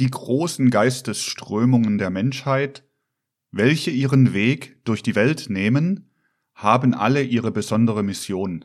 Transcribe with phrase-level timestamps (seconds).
[0.00, 2.88] die großen Geistesströmungen der Menschheit,
[3.50, 6.10] welche ihren Weg durch die Welt nehmen,
[6.54, 8.64] haben alle ihre besondere Mission.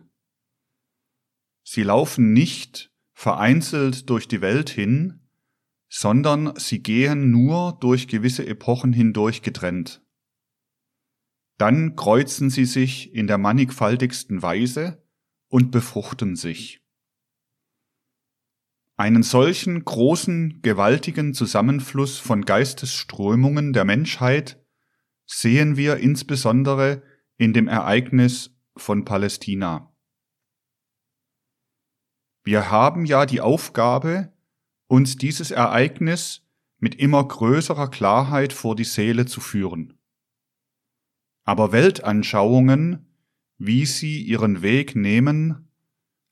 [1.63, 5.27] Sie laufen nicht vereinzelt durch die Welt hin,
[5.89, 10.02] sondern sie gehen nur durch gewisse Epochen hindurch getrennt.
[11.58, 15.04] Dann kreuzen sie sich in der mannigfaltigsten Weise
[15.47, 16.84] und befruchten sich.
[18.98, 24.63] Einen solchen großen, gewaltigen Zusammenfluss von Geistesströmungen der Menschheit
[25.25, 27.03] sehen wir insbesondere
[27.37, 29.93] in dem Ereignis von Palästina.
[32.45, 34.31] Wir haben ja die Aufgabe,
[34.87, 39.99] uns dieses Ereignis mit immer größerer Klarheit vor die Seele zu führen.
[41.43, 43.13] Aber Weltanschauungen,
[43.57, 45.71] wie sie ihren Weg nehmen,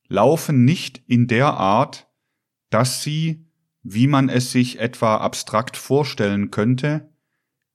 [0.08, 2.13] laufen nicht in der Art,
[2.74, 3.46] dass sie,
[3.84, 7.14] wie man es sich etwa abstrakt vorstellen könnte,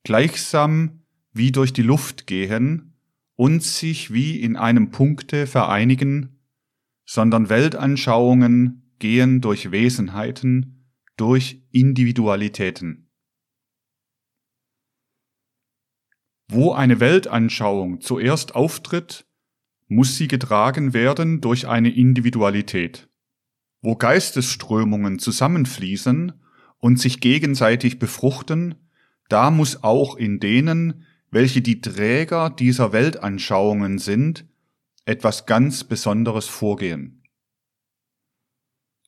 [0.03, 2.99] gleichsam wie durch die Luft gehen
[3.37, 6.41] und sich wie in einem Punkte vereinigen,
[7.05, 13.09] sondern Weltanschauungen gehen durch Wesenheiten, durch Individualitäten.
[16.51, 19.27] Wo eine Weltanschauung zuerst auftritt,
[19.87, 23.09] muss sie getragen werden durch eine Individualität.
[23.81, 26.33] Wo Geistesströmungen zusammenfließen
[26.79, 28.75] und sich gegenseitig befruchten,
[29.29, 34.47] da muss auch in denen, welche die Träger dieser Weltanschauungen sind,
[35.05, 37.23] etwas ganz Besonderes vorgehen.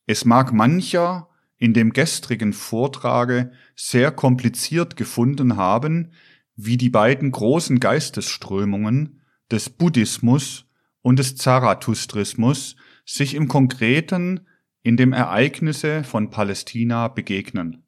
[0.06, 6.12] Es mag mancher in dem gestrigen Vortrage sehr kompliziert gefunden haben,
[6.56, 10.66] wie die beiden großen Geistesströmungen des Buddhismus
[11.02, 14.46] und des Zarathustrismus sich im Konkreten
[14.82, 17.86] in dem Ereignisse von Palästina begegnen.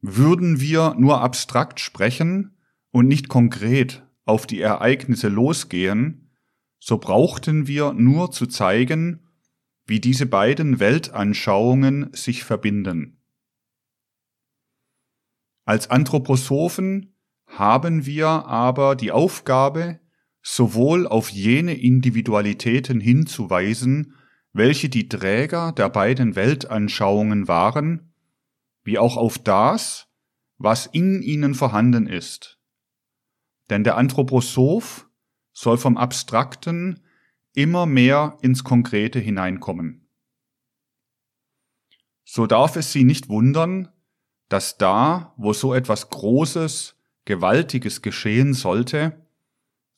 [0.00, 2.56] Würden wir nur abstrakt sprechen
[2.90, 6.30] und nicht konkret auf die Ereignisse losgehen,
[6.78, 9.28] so brauchten wir nur zu zeigen,
[9.86, 13.20] wie diese beiden Weltanschauungen sich verbinden.
[15.64, 17.14] Als Anthroposophen
[17.46, 20.00] haben wir aber die Aufgabe,
[20.42, 24.14] sowohl auf jene Individualitäten hinzuweisen,
[24.52, 28.12] welche die Träger der beiden Weltanschauungen waren,
[28.82, 30.08] wie auch auf das,
[30.58, 32.58] was in ihnen vorhanden ist.
[33.70, 35.08] Denn der Anthroposoph
[35.52, 37.00] soll vom Abstrakten
[37.54, 40.08] immer mehr ins Konkrete hineinkommen.
[42.24, 43.88] So darf es Sie nicht wundern,
[44.48, 49.26] dass da, wo so etwas Großes, Gewaltiges geschehen sollte,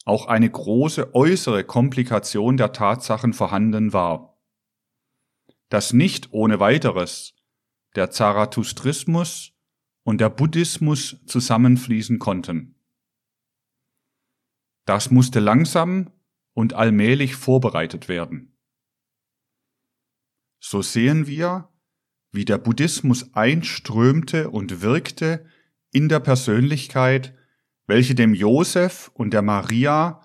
[0.04, 4.31] auch eine große äußere Komplikation der Tatsachen vorhanden war
[5.72, 7.32] dass nicht ohne weiteres
[7.96, 9.54] der Zarathustrismus
[10.02, 12.74] und der Buddhismus zusammenfließen konnten.
[14.84, 16.10] Das musste langsam
[16.52, 18.54] und allmählich vorbereitet werden.
[20.60, 21.70] So sehen wir,
[22.32, 25.46] wie der Buddhismus einströmte und wirkte
[25.90, 27.34] in der Persönlichkeit,
[27.86, 30.20] welche dem Josef und der Maria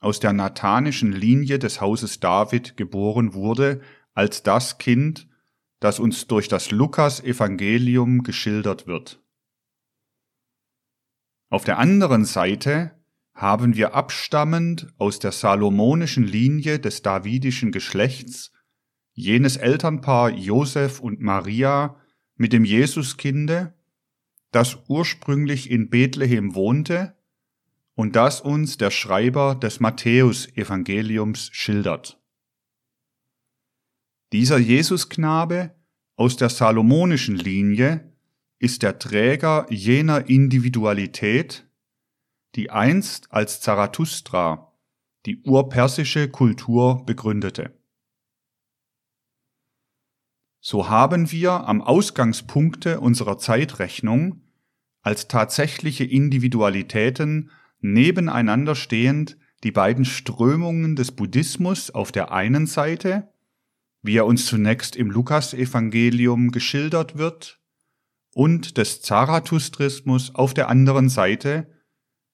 [0.00, 3.80] aus der nathanischen Linie des Hauses David geboren wurde,
[4.18, 5.28] als das Kind,
[5.78, 9.22] das uns durch das Lukas-Evangelium geschildert wird.
[11.50, 13.00] Auf der anderen Seite
[13.32, 18.50] haben wir abstammend aus der salomonischen Linie des davidischen Geschlechts
[19.12, 21.94] jenes Elternpaar Josef und Maria
[22.34, 23.72] mit dem Jesuskinde,
[24.50, 27.16] das ursprünglich in Bethlehem wohnte
[27.94, 32.18] und das uns der Schreiber des Matthäus-Evangeliums schildert.
[34.32, 35.74] Dieser Jesusknabe
[36.16, 38.12] aus der salomonischen Linie
[38.58, 41.66] ist der Träger jener Individualität,
[42.54, 44.72] die einst als Zarathustra
[45.26, 47.78] die urpersische Kultur begründete.
[50.60, 54.42] So haben wir am Ausgangspunkte unserer Zeitrechnung
[55.02, 57.50] als tatsächliche Individualitäten
[57.80, 63.32] nebeneinander stehend die beiden Strömungen des Buddhismus auf der einen Seite
[64.02, 67.58] wie er uns zunächst im Lukasevangelium geschildert wird,
[68.34, 71.72] und des Zarathustrismus auf der anderen Seite,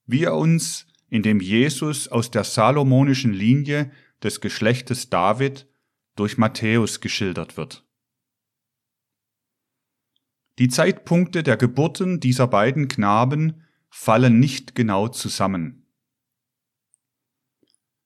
[0.05, 3.91] wie er uns in dem Jesus aus der salomonischen Linie
[4.21, 5.67] des Geschlechtes David
[6.15, 7.87] durch Matthäus geschildert wird.
[10.59, 15.87] Die Zeitpunkte der Geburten dieser beiden Knaben fallen nicht genau zusammen.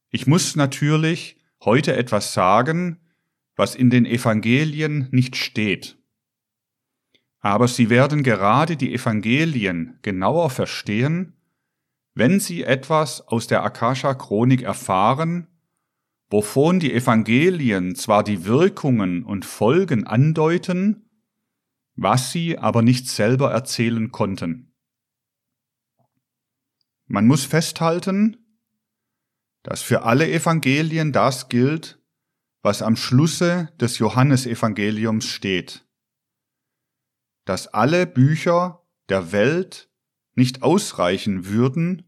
[0.09, 3.08] Ich muss natürlich heute etwas sagen,
[3.59, 5.97] was in den Evangelien nicht steht.
[7.41, 11.33] Aber sie werden gerade die Evangelien genauer verstehen,
[12.13, 15.47] wenn sie etwas aus der Akasha-Chronik erfahren,
[16.29, 21.09] wovon die Evangelien zwar die Wirkungen und Folgen andeuten,
[21.95, 24.73] was sie aber nicht selber erzählen konnten.
[27.07, 28.38] Man muss festhalten,
[29.63, 31.99] dass für alle Evangelien das gilt,
[32.61, 35.88] was am Schlusse des Johannesevangeliums steht,
[37.45, 39.89] dass alle Bücher der Welt
[40.35, 42.03] nicht ausreichen würden,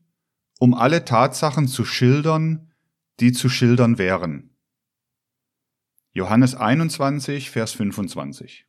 [0.60, 2.72] um alle Tatsachen zu schildern,
[3.20, 4.56] die zu schildern wären.
[6.14, 8.68] Johannes 21, Vers 25.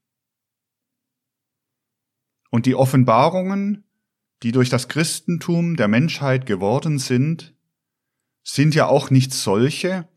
[2.50, 3.84] Und die Offenbarungen,
[4.42, 7.56] die durch das Christentum der Menschheit geworden sind,
[8.44, 10.08] sind ja auch nicht solche,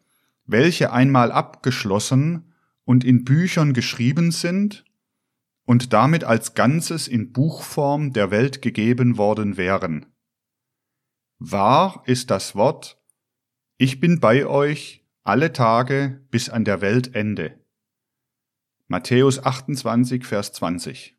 [0.46, 2.54] welche einmal abgeschlossen
[2.84, 4.86] und in Büchern geschrieben sind
[5.66, 10.06] und damit als Ganzes in Buchform der Welt gegeben worden wären.
[11.40, 13.02] Wahr ist das Wort,
[13.78, 17.60] ich bin bei euch alle Tage bis an der Weltende.
[18.88, 21.18] Matthäus 28, Vers 20.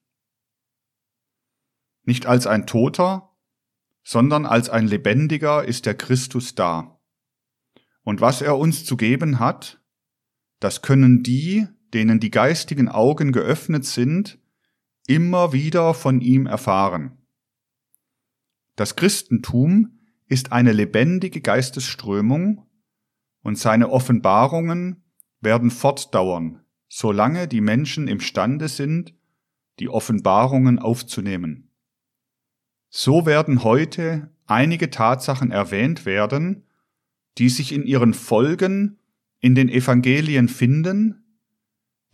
[2.05, 3.37] Nicht als ein Toter,
[4.05, 6.96] sondern als ein Lebendiger ist der Christus da.
[8.07, 9.83] Und was er uns zu geben hat,
[10.61, 14.39] das können die, denen die geistigen Augen geöffnet sind,
[15.09, 17.19] immer wieder von ihm erfahren.
[18.77, 19.99] Das Christentum
[20.29, 22.65] ist eine lebendige Geistesströmung
[23.43, 25.03] und seine Offenbarungen
[25.41, 29.17] werden fortdauern, solange die Menschen imstande sind,
[29.81, 31.73] die Offenbarungen aufzunehmen.
[32.89, 36.66] So werden heute einige Tatsachen erwähnt werden,
[37.39, 38.99] die sich in ihren Folgen
[39.41, 41.41] in den Evangelien finden,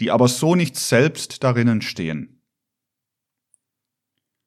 [0.01, 2.43] die aber so nicht selbst darinnen stehen.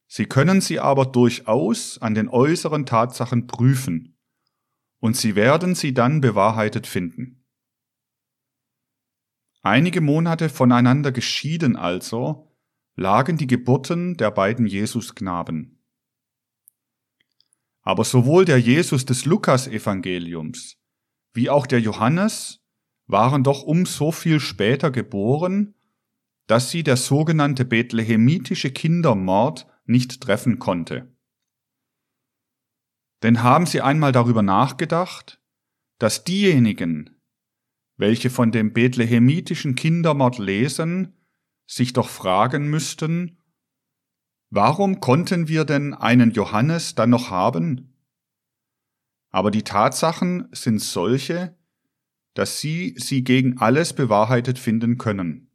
[0.08, 4.18] Sie können sie aber durchaus an den äußeren Tatsachen prüfen,
[5.00, 7.46] und sie werden sie dann bewahrheitet finden.
[9.62, 12.56] Einige Monate voneinander geschieden also
[12.96, 15.75] lagen die Geburten der beiden Jesusknaben.
[17.86, 20.78] Aber sowohl der Jesus des Lukas-Evangeliums
[21.36, 22.62] wie auch der Johannes
[23.08, 25.76] waren doch um so viel später geboren,
[26.48, 31.14] dass sie der sogenannte bethlehemitische Kindermord nicht treffen konnte.
[33.22, 35.42] Denn haben Sie einmal darüber nachgedacht,
[36.00, 37.22] dass diejenigen,
[37.98, 41.14] welche von dem bethlehemitischen Kindermord lesen,
[41.68, 43.38] sich doch fragen müssten,
[44.58, 47.94] Warum konnten wir denn einen Johannes dann noch haben?
[49.30, 51.58] Aber die Tatsachen sind solche,
[52.36, 55.52] dass Sie sie gegen alles bewahrheitet finden können.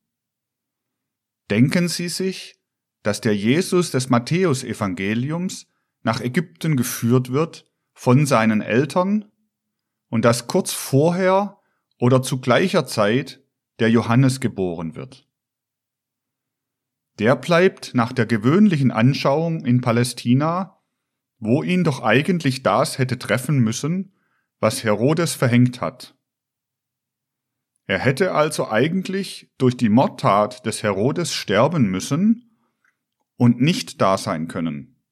[1.48, 2.60] Denken Sie sich,
[3.02, 5.66] dass der Jesus des Matthäusevangeliums
[6.02, 7.64] nach Ägypten geführt wird
[7.94, 9.32] von seinen Eltern
[10.10, 11.58] und dass kurz vorher
[11.98, 13.42] oder zu gleicher Zeit
[13.78, 15.29] der Johannes geboren wird.
[17.20, 20.82] Der bleibt nach der gewöhnlichen Anschauung in Palästina,
[21.38, 24.14] wo ihn doch eigentlich das hätte treffen müssen,
[24.58, 26.16] was Herodes verhängt hat.
[27.84, 32.56] Er hätte also eigentlich durch die Mordtat des Herodes sterben müssen
[33.36, 35.02] und nicht da sein können.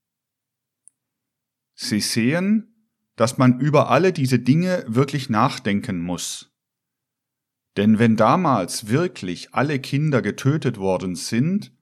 [1.74, 6.56] Sie sehen, dass man über alle diese Dinge wirklich nachdenken muss.
[7.76, 11.77] Denn wenn damals wirklich alle Kinder getötet worden sind,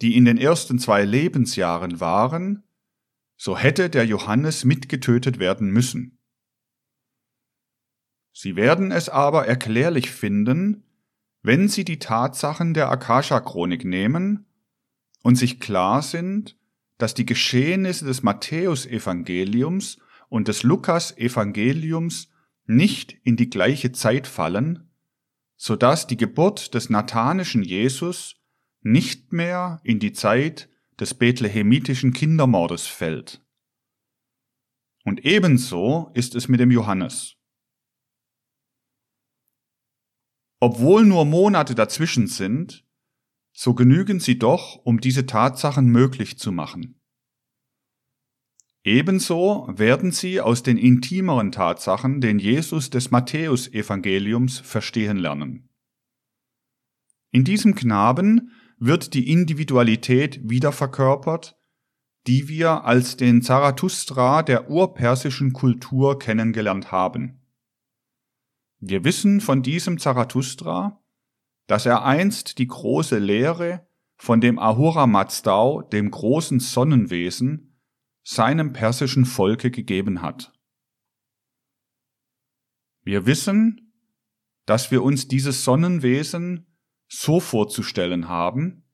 [0.00, 2.62] die in den ersten zwei Lebensjahren waren,
[3.36, 6.18] so hätte der Johannes mitgetötet werden müssen.
[8.32, 10.84] Sie werden es aber erklärlich finden,
[11.42, 14.46] wenn Sie die Tatsachen der Akasha-Chronik nehmen
[15.22, 16.56] und sich klar sind,
[16.98, 22.28] dass die Geschehnisse des Matthäus-Evangeliums und des Lukas-Evangeliums
[22.66, 24.90] nicht in die gleiche Zeit fallen,
[25.56, 28.39] so dass die Geburt des nathanischen Jesus
[28.82, 30.68] nicht mehr in die Zeit
[30.98, 33.42] des bethlehemitischen Kindermordes fällt.
[35.04, 37.36] Und ebenso ist es mit dem Johannes.
[40.60, 42.86] Obwohl nur Monate dazwischen sind,
[43.52, 47.00] so genügen sie doch, um diese Tatsachen möglich zu machen.
[48.82, 55.68] Ebenso werden sie aus den intimeren Tatsachen den Jesus des Matthäusevangeliums verstehen lernen.
[57.30, 61.56] In diesem Knaben wird die Individualität wiederverkörpert,
[62.26, 67.40] die wir als den Zarathustra der urpersischen Kultur kennengelernt haben.
[68.78, 71.02] Wir wissen von diesem Zarathustra,
[71.66, 77.78] dass er einst die große Lehre von dem Ahura Mazdau, dem großen Sonnenwesen,
[78.22, 80.52] seinem persischen Volke gegeben hat.
[83.02, 83.92] Wir wissen,
[84.64, 86.69] dass wir uns dieses Sonnenwesen
[87.10, 88.84] so vorzustellen haben,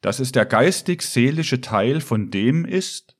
[0.00, 3.16] dass es der geistig-seelische Teil von dem ist,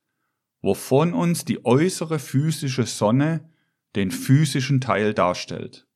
[0.60, 3.50] wovon uns die äußere physische Sonne
[3.94, 5.86] den physischen Teil darstellt.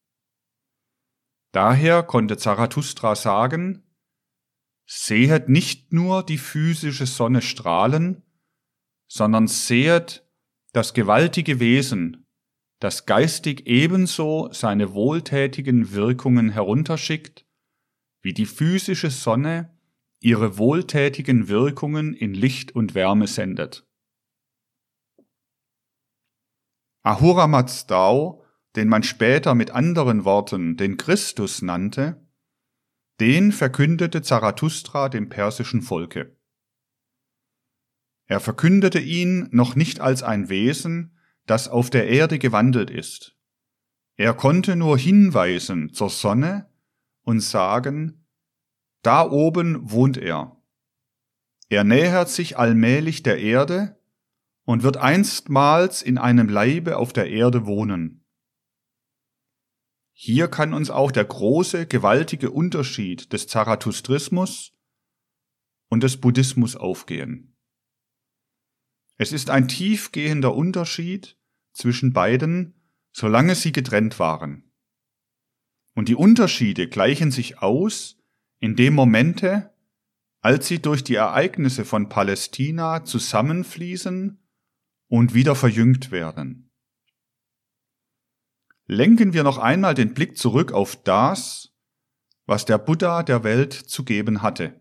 [1.52, 3.82] Daher konnte Zarathustra sagen,
[4.86, 8.22] sehet nicht nur die physische Sonne strahlen,
[9.08, 10.24] sondern sehet
[10.72, 12.26] das gewaltige Wesen,
[12.78, 17.44] das geistig ebenso seine wohltätigen Wirkungen herunterschickt,
[18.22, 19.76] wie die physische Sonne
[20.20, 23.86] ihre wohltätigen Wirkungen in Licht und Wärme sendet.
[27.02, 28.44] Ahura Mazdau,
[28.76, 32.26] den man später mit anderen Worten den Christus nannte,
[33.20, 36.36] den verkündete Zarathustra dem persischen Volke.
[38.26, 43.36] Er verkündete ihn noch nicht als ein Wesen, das auf der Erde gewandelt ist.
[44.16, 46.69] Er konnte nur hinweisen zur Sonne
[47.30, 48.26] und sagen,
[49.02, 50.60] da oben wohnt er.
[51.68, 53.98] Er nähert sich allmählich der Erde
[54.64, 58.26] und wird einstmals in einem Leibe auf der Erde wohnen.
[60.12, 64.76] Hier kann uns auch der große, gewaltige Unterschied des Zarathustrismus
[65.88, 67.56] und des Buddhismus aufgehen.
[69.16, 71.38] Es ist ein tiefgehender Unterschied
[71.72, 72.74] zwischen beiden,
[73.12, 74.69] solange sie getrennt waren.
[76.00, 78.16] Und die Unterschiede gleichen sich aus
[78.58, 79.74] in dem Momente,
[80.40, 84.42] als sie durch die Ereignisse von Palästina zusammenfließen
[85.08, 86.70] und wieder verjüngt werden.
[88.86, 91.76] Lenken wir noch einmal den Blick zurück auf das,
[92.46, 94.80] was der Buddha der Welt zu geben hatte.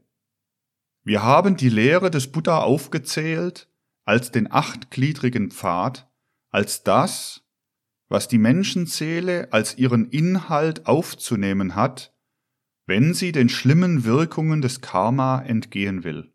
[1.04, 3.70] Wir haben die Lehre des Buddha aufgezählt
[4.06, 6.10] als den achtgliedrigen Pfad,
[6.50, 7.46] als das,
[8.10, 12.14] was die Menschenseele als ihren Inhalt aufzunehmen hat,
[12.88, 16.34] wenn sie den schlimmen Wirkungen des Karma entgehen will.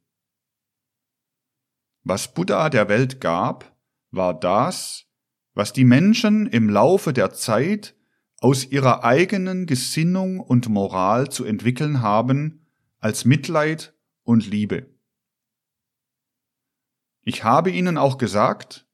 [2.05, 3.77] Was Buddha der Welt gab,
[4.11, 5.07] war das,
[5.55, 7.97] was die Menschen im Laufe der Zeit
[8.39, 12.67] aus ihrer eigenen Gesinnung und Moral zu entwickeln haben
[12.99, 14.95] als Mitleid und Liebe.
[17.23, 18.87] Ich habe Ihnen auch gesagt,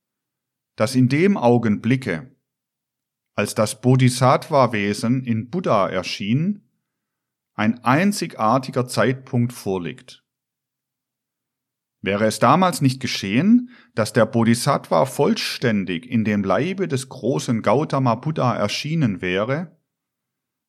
[0.76, 2.34] dass in dem Augenblicke,
[3.40, 6.68] als das Bodhisattva-Wesen in Buddha erschien,
[7.54, 10.22] ein einzigartiger Zeitpunkt vorliegt.
[12.02, 18.16] Wäre es damals nicht geschehen, dass der Bodhisattva vollständig in dem Leibe des großen Gautama
[18.16, 19.80] Buddha erschienen wäre,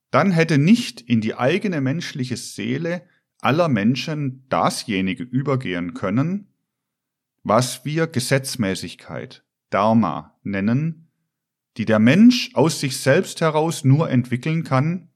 [0.09, 3.05] dann hätte nicht in die eigene menschliche Seele
[3.39, 6.53] aller Menschen dasjenige übergehen können,
[7.43, 11.00] was wir Gesetzmäßigkeit, Dharma nennen,
[11.77, 15.09] die der Mensch aus sich selbst heraus nur entwickeln kann,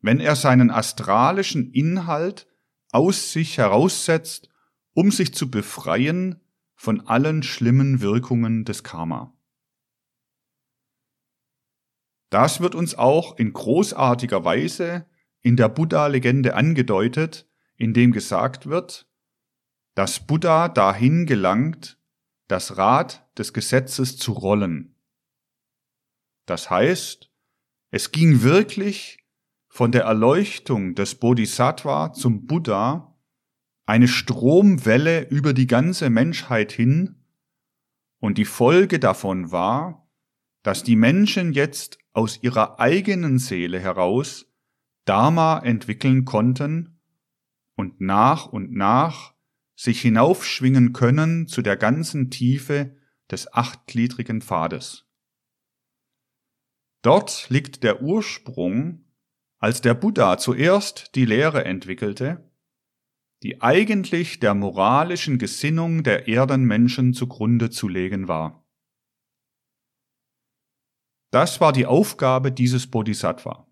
[0.00, 2.46] wenn er seinen astralischen Inhalt
[2.90, 4.50] aus sich heraussetzt
[4.94, 6.40] um sich zu befreien
[6.74, 9.36] von allen schlimmen Wirkungen des Karma.
[12.30, 15.06] Das wird uns auch in großartiger Weise
[15.40, 19.08] in der Buddha-Legende angedeutet, in dem gesagt wird,
[19.94, 21.98] dass Buddha dahin gelangt,
[22.48, 24.93] das Rad des Gesetzes zu rollen.
[26.46, 27.30] Das heißt,
[27.90, 29.18] es ging wirklich
[29.68, 33.16] von der Erleuchtung des Bodhisattva zum Buddha
[33.86, 37.24] eine Stromwelle über die ganze Menschheit hin,
[38.24, 40.08] und die Folge davon war,
[40.62, 44.46] dass die Menschen jetzt aus ihrer eigenen Seele heraus
[45.04, 47.02] Dharma entwickeln konnten
[47.76, 49.34] und nach und nach
[49.76, 52.96] sich hinaufschwingen können zu der ganzen Tiefe
[53.30, 55.03] des achtgliedrigen Pfades.
[57.04, 59.04] Dort liegt der Ursprung,
[59.58, 62.50] als der Buddha zuerst die Lehre entwickelte,
[63.42, 68.66] die eigentlich der moralischen Gesinnung der Erdenmenschen zugrunde zu legen war.
[71.30, 73.68] Das war die Aufgabe dieses Bodhisattva.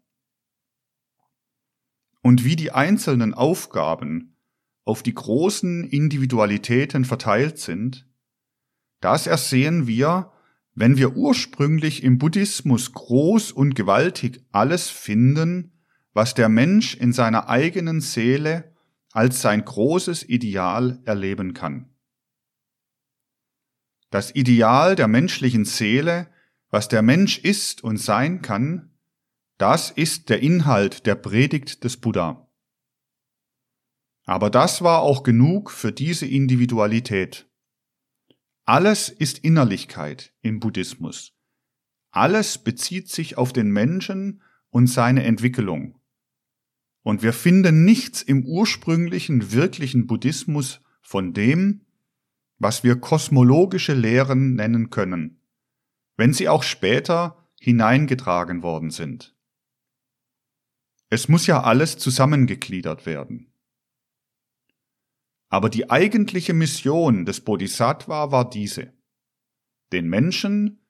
[2.20, 4.36] Und wie die einzelnen Aufgaben
[4.84, 8.06] auf die großen Individualitäten verteilt sind,
[9.00, 10.31] das ersehen wir,
[10.74, 15.72] wenn wir ursprünglich im Buddhismus groß und gewaltig alles finden,
[16.14, 18.74] was der Mensch in seiner eigenen Seele
[19.12, 21.90] als sein großes Ideal erleben kann.
[24.10, 26.28] Das Ideal der menschlichen Seele,
[26.70, 28.90] was der Mensch ist und sein kann,
[29.58, 32.48] das ist der Inhalt der Predigt des Buddha.
[34.24, 37.51] Aber das war auch genug für diese Individualität.
[38.64, 41.34] Alles ist Innerlichkeit im Buddhismus.
[42.12, 45.98] Alles bezieht sich auf den Menschen und seine Entwicklung.
[47.02, 51.84] Und wir finden nichts im ursprünglichen, wirklichen Buddhismus von dem,
[52.58, 55.40] was wir kosmologische Lehren nennen können,
[56.16, 59.34] wenn sie auch später hineingetragen worden sind.
[61.08, 63.51] Es muss ja alles zusammengegliedert werden.
[65.52, 68.94] Aber die eigentliche Mission des Bodhisattva war diese,
[69.92, 70.80] den Menschen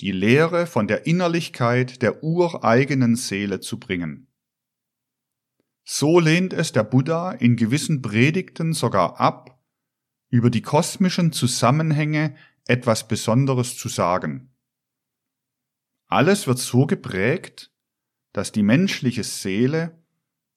[0.00, 4.32] die Lehre von der Innerlichkeit der ureigenen Seele zu bringen.
[5.84, 9.62] So lehnt es der Buddha in gewissen Predigten sogar ab,
[10.30, 14.56] über die kosmischen Zusammenhänge etwas Besonderes zu sagen.
[16.06, 17.70] Alles wird so geprägt,
[18.32, 20.02] dass die menschliche Seele,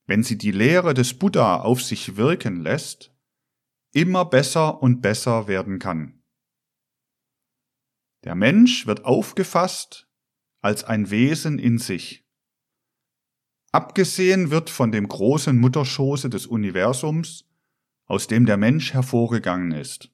[0.06, 3.14] wenn sie die Lehre des Buddha auf sich wirken lässt,
[3.92, 6.24] immer besser und besser werden kann.
[8.24, 10.08] Der Mensch wird aufgefasst
[10.62, 12.26] als ein Wesen in sich.
[13.72, 17.46] Abgesehen wird von dem großen Mutterschoße des Universums,
[18.06, 20.12] aus dem der Mensch hervorgegangen ist.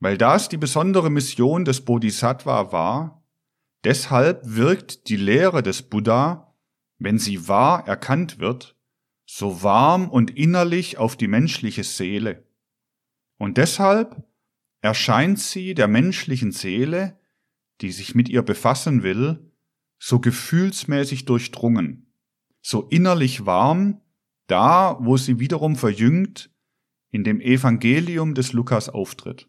[0.00, 3.24] Weil das die besondere Mission des Bodhisattva war,
[3.84, 6.54] deshalb wirkt die Lehre des Buddha,
[6.98, 8.75] wenn sie wahr erkannt wird,
[9.26, 12.46] so warm und innerlich auf die menschliche Seele.
[13.38, 14.24] Und deshalb
[14.80, 17.20] erscheint sie der menschlichen Seele,
[17.80, 19.52] die sich mit ihr befassen will,
[19.98, 22.12] so gefühlsmäßig durchdrungen,
[22.62, 24.00] so innerlich warm,
[24.46, 26.50] da wo sie wiederum verjüngt
[27.10, 29.48] in dem Evangelium des Lukas auftritt.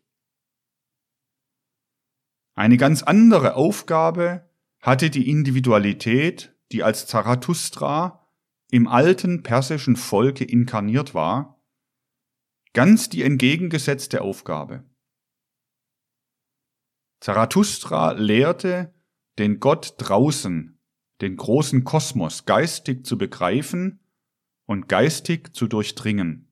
[2.56, 8.27] Eine ganz andere Aufgabe hatte die Individualität, die als Zarathustra
[8.70, 11.62] im alten persischen Volke inkarniert war,
[12.74, 14.84] ganz die entgegengesetzte Aufgabe.
[17.20, 18.94] Zarathustra lehrte,
[19.40, 20.80] den Gott draußen,
[21.22, 24.00] den großen Kosmos geistig zu begreifen
[24.66, 26.52] und geistig zu durchdringen.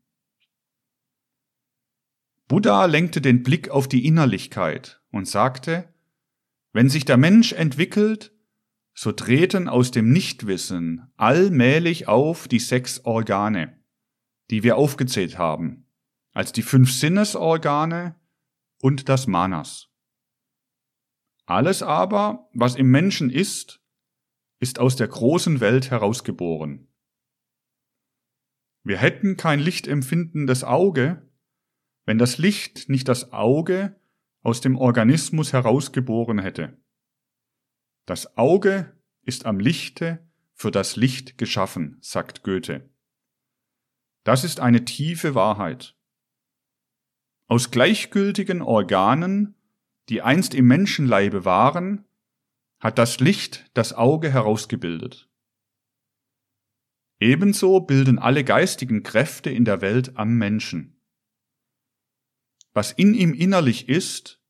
[2.47, 5.93] Buddha lenkte den Blick auf die Innerlichkeit und sagte,
[6.73, 8.34] wenn sich der Mensch entwickelt,
[8.95, 13.83] so treten aus dem Nichtwissen allmählich auf die sechs Organe,
[14.49, 15.87] die wir aufgezählt haben,
[16.31, 18.15] als die fünf Sinnesorgane
[18.81, 19.89] und das Manas.
[21.45, 23.81] Alles aber, was im Menschen ist,
[24.59, 26.87] ist aus der großen Welt herausgeboren.
[28.83, 31.29] Wir hätten kein lichtempfindendes Auge,
[32.05, 33.99] wenn das Licht nicht das Auge
[34.41, 36.79] aus dem Organismus herausgeboren hätte.
[38.05, 42.89] Das Auge ist am Lichte für das Licht geschaffen, sagt Goethe.
[44.23, 45.95] Das ist eine tiefe Wahrheit.
[47.47, 49.55] Aus gleichgültigen Organen
[50.09, 52.05] die einst im Menschenleibe waren,
[52.79, 55.29] hat das Licht das Auge herausgebildet.
[57.19, 61.01] Ebenso bilden alle geistigen Kräfte in der Welt am Menschen.
[62.73, 64.43] Was in ihm innerlich ist,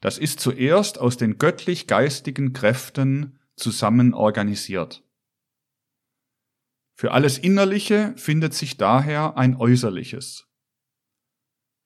[0.00, 5.04] das ist zuerst aus den göttlich-geistigen Kräften zusammen organisiert.
[6.94, 10.48] Für alles Innerliche findet sich daher ein Äußerliches.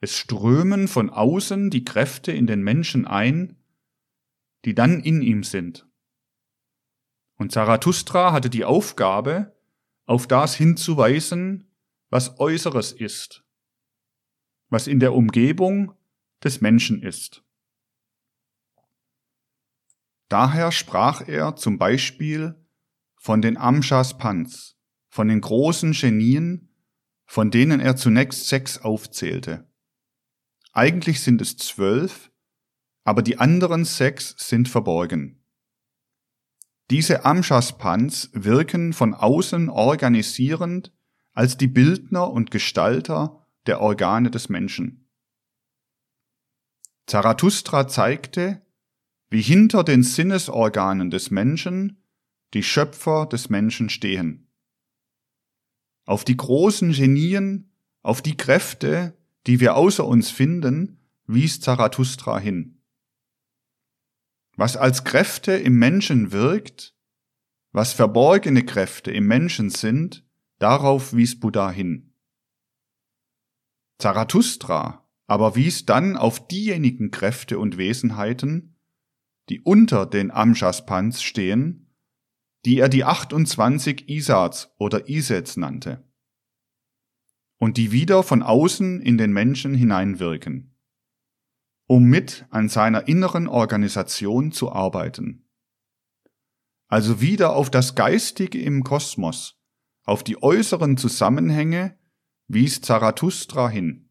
[0.01, 3.57] Es strömen von außen die Kräfte in den Menschen ein,
[4.65, 5.87] die dann in ihm sind.
[7.37, 9.57] Und Zarathustra hatte die Aufgabe,
[10.07, 11.71] auf das hinzuweisen,
[12.11, 13.45] was Äußeres ist,
[14.69, 15.93] was in der Umgebung
[16.43, 17.45] des Menschen ist.
[20.33, 22.55] Daher sprach er zum Beispiel
[23.17, 24.79] von den Amshas Pans,
[25.11, 26.75] von den großen Genien,
[27.27, 29.71] von denen er zunächst sechs aufzählte.
[30.73, 32.33] Eigentlich sind es zwölf,
[33.05, 35.45] aber die anderen sechs sind verborgen.
[36.89, 40.95] Diese Amshaspans wirken von außen organisierend
[41.35, 45.11] als die Bildner und Gestalter der Organe des Menschen.
[47.07, 48.63] Zarathustra zeigte,
[49.33, 52.05] wie hinter den Sinnesorganen des Menschen
[52.53, 54.53] die Schöpfer des Menschen stehen.
[56.05, 59.17] Auf die großen Genien, auf die Kräfte,
[59.47, 62.83] die wir außer uns finden, wies Zarathustra hin.
[64.57, 66.95] Was als Kräfte im Menschen wirkt,
[67.71, 70.27] was verborgene Kräfte im Menschen sind,
[70.59, 72.13] darauf wies Buddha hin.
[73.97, 78.72] Zarathustra aber wies dann auf diejenigen Kräfte und Wesenheiten,
[79.49, 81.95] die unter den Amshaspans stehen,
[82.65, 86.05] die er die 28 Isats oder Isets nannte.
[87.63, 90.77] und die wieder von außen in den Menschen hineinwirken,
[91.87, 95.49] um mit an seiner inneren Organisation zu arbeiten.
[96.89, 99.63] Also wieder auf das Geistige im Kosmos,
[100.03, 101.97] auf die äußeren Zusammenhänge
[102.49, 104.11] wies Zarathustra hin.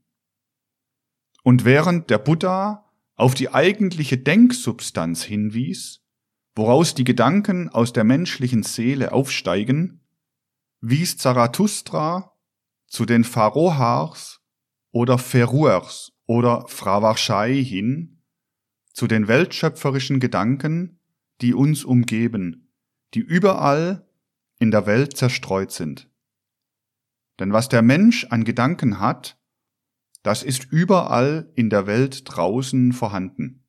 [1.43, 2.80] Und während der Buddha
[3.21, 6.01] auf die eigentliche Denksubstanz hinwies,
[6.55, 10.01] woraus die Gedanken aus der menschlichen Seele aufsteigen,
[10.79, 12.35] wies Zarathustra
[12.87, 14.41] zu den Farohars
[14.89, 18.23] oder Feruers oder Fravarschai hin,
[18.91, 20.99] zu den weltschöpferischen Gedanken,
[21.41, 22.73] die uns umgeben,
[23.13, 24.09] die überall
[24.57, 26.09] in der Welt zerstreut sind.
[27.39, 29.39] Denn was der Mensch an Gedanken hat,
[30.23, 33.65] das ist überall in der Welt draußen vorhanden.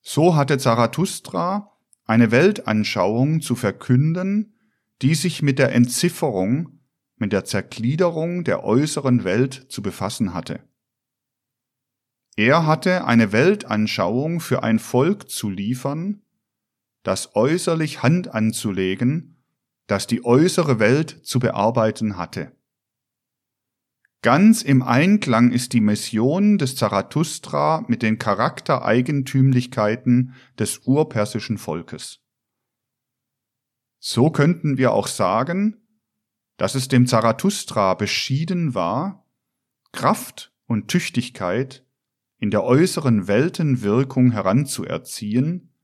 [0.00, 1.72] So hatte Zarathustra
[2.04, 4.54] eine Weltanschauung zu verkünden,
[5.00, 6.80] die sich mit der Entzifferung,
[7.16, 10.68] mit der Zergliederung der äußeren Welt zu befassen hatte.
[12.36, 16.22] Er hatte eine Weltanschauung für ein Volk zu liefern,
[17.04, 19.42] das äußerlich Hand anzulegen,
[19.86, 22.52] das die äußere Welt zu bearbeiten hatte.
[24.24, 32.22] Ganz im Einklang ist die Mission des Zarathustra mit den Charaktereigentümlichkeiten des urpersischen Volkes.
[33.98, 35.76] So könnten wir auch sagen,
[36.56, 39.28] dass es dem Zarathustra beschieden war,
[39.92, 41.84] Kraft und Tüchtigkeit
[42.38, 45.74] in der äußeren Weltenwirkung heranzuerziehen,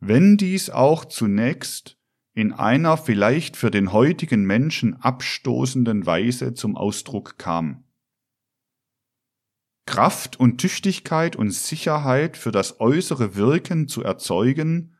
[0.00, 1.99] wenn dies auch zunächst
[2.40, 7.84] in einer vielleicht für den heutigen Menschen abstoßenden Weise zum Ausdruck kam.
[9.84, 14.96] Kraft und Tüchtigkeit und Sicherheit für das äußere Wirken zu erzeugen,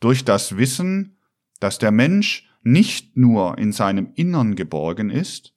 [0.00, 1.18] durch das Wissen,
[1.60, 5.54] dass der Mensch nicht nur in seinem Innern geborgen ist,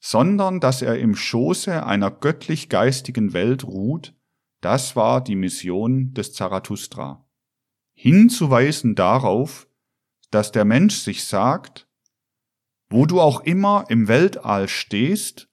[0.00, 4.12] sondern dass er im Schoße einer göttlich-geistigen Welt ruht,
[4.60, 7.24] das war die Mission des Zarathustra.
[7.92, 9.68] Hinzuweisen darauf,
[10.34, 11.88] dass der Mensch sich sagt,
[12.88, 15.48] wo du auch immer im Weltall stehst,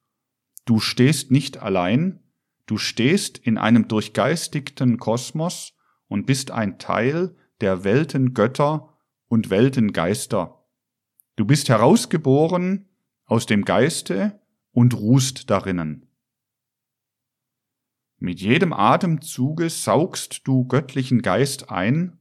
[0.65, 2.19] du stehst nicht allein,
[2.65, 5.73] du stehst in einem durchgeistigten Kosmos
[6.07, 10.65] und bist ein Teil der Weltengötter und Weltengeister.
[11.35, 12.89] Du bist herausgeboren
[13.25, 14.41] aus dem Geiste
[14.71, 16.07] und ruhst darinnen.
[18.17, 22.20] Mit jedem Atemzuge saugst du göttlichen Geist ein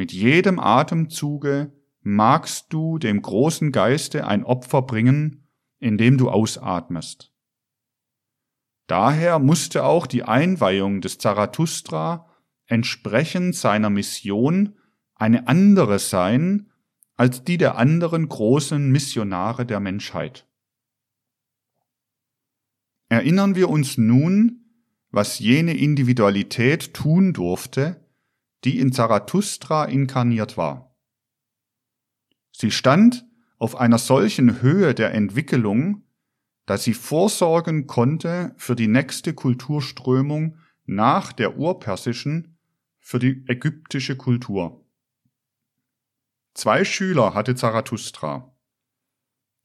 [0.00, 5.46] mit jedem Atemzuge magst du dem großen Geiste ein Opfer bringen,
[5.78, 7.34] indem du ausatmest.
[8.86, 12.30] Daher musste auch die Einweihung des Zarathustra
[12.64, 14.78] entsprechend seiner Mission
[15.16, 16.72] eine andere sein
[17.18, 20.48] als die der anderen großen Missionare der Menschheit.
[23.10, 24.64] Erinnern wir uns nun,
[25.10, 28.09] was jene Individualität tun durfte,
[28.64, 30.96] die in Zarathustra inkarniert war.
[32.52, 33.26] Sie stand
[33.58, 36.04] auf einer solchen Höhe der Entwicklung,
[36.66, 42.58] dass sie vorsorgen konnte für die nächste Kulturströmung nach der urpersischen
[42.98, 44.84] für die ägyptische Kultur.
[46.54, 48.54] Zwei Schüler hatte Zarathustra.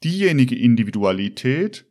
[0.03, 1.86] Diejenige Individualität,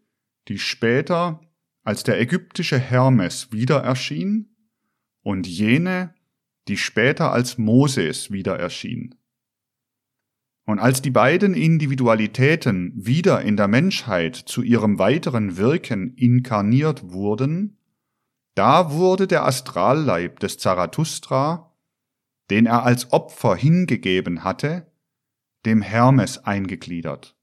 [0.49, 1.41] die später
[1.83, 4.57] als der ägyptische Hermes wieder erschien,
[5.21, 6.15] und jene,
[6.69, 9.15] die später als Moses wieder erschien.
[10.67, 17.77] Und als die beiden Individualitäten wieder in der Menschheit zu ihrem weiteren Wirken inkarniert wurden,
[18.55, 21.75] da wurde der Astralleib des Zarathustra,
[22.51, 24.91] den er als Opfer hingegeben hatte,
[25.67, 27.37] dem Hermes eingegliedert.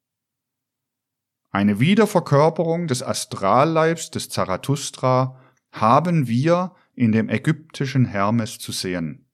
[1.52, 5.38] Eine Wiederverkörperung des Astralleibs des Zarathustra
[5.72, 9.26] haben wir in dem ägyptischen Hermes zu sehen.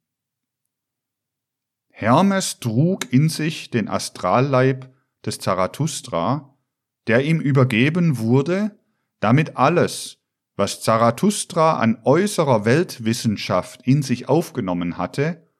[1.90, 4.90] Hermes trug in sich den Astralleib
[5.26, 6.58] des Zarathustra,
[7.08, 8.80] der ihm übergeben wurde,
[9.20, 10.24] damit alles,
[10.56, 15.52] was Zarathustra an äußerer Weltwissenschaft in sich aufgenommen hatte,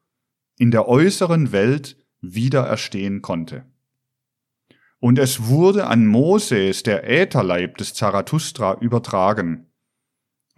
[0.56, 3.66] in der äußeren Welt wieder erstehen konnte.
[4.98, 9.67] Und es wurde an Moses der Ätherleib des Zarathustra übertragen,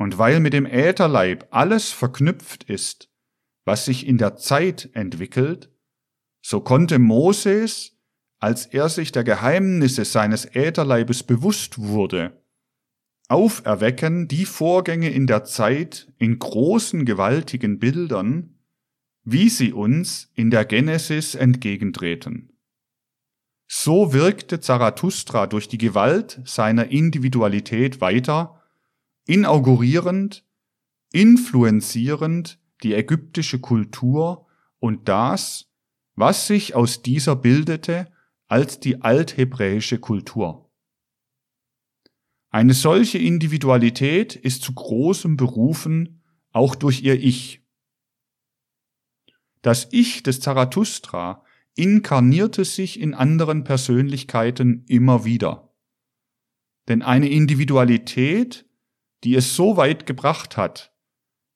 [0.01, 3.11] und weil mit dem Ätherleib alles verknüpft ist,
[3.67, 5.71] was sich in der Zeit entwickelt,
[6.41, 7.99] so konnte Moses,
[8.39, 12.43] als er sich der Geheimnisse seines Ätherleibes bewusst wurde,
[13.29, 18.59] auferwecken die Vorgänge in der Zeit in großen, gewaltigen Bildern,
[19.23, 22.59] wie sie uns in der Genesis entgegentreten.
[23.69, 28.60] So wirkte Zarathustra durch die Gewalt seiner Individualität weiter,
[29.27, 30.45] inaugurierend,
[31.13, 34.47] influenzierend die ägyptische Kultur
[34.79, 35.71] und das,
[36.15, 38.11] was sich aus dieser bildete
[38.49, 40.71] als die althebräische Kultur.
[42.51, 47.63] Eine solche Individualität ist zu großem berufen, auch durch ihr Ich.
[49.63, 51.45] Das Ich des Zarathustra
[51.77, 55.73] inkarnierte sich in anderen Persönlichkeiten immer wieder.
[56.89, 58.67] Denn eine Individualität,
[59.25, 60.93] die es so weit gebracht hat,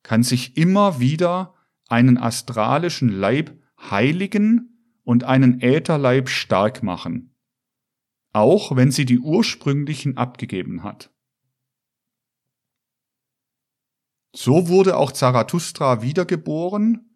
[0.02, 1.54] kann sich immer wieder
[1.88, 7.34] einen astralischen Leib heiligen und einen Ätherleib stark machen,
[8.32, 11.10] auch wenn sie die ursprünglichen abgegeben hat.
[14.34, 17.08] So wurde auch Zarathustra wiedergeboren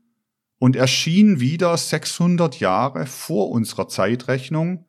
[0.58, 4.86] und erschien wieder 600 Jahre vor unserer Zeitrechnung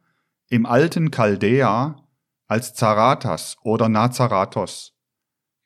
[0.47, 2.07] im alten Chaldea
[2.47, 4.98] als Zarathas oder Nazarathos,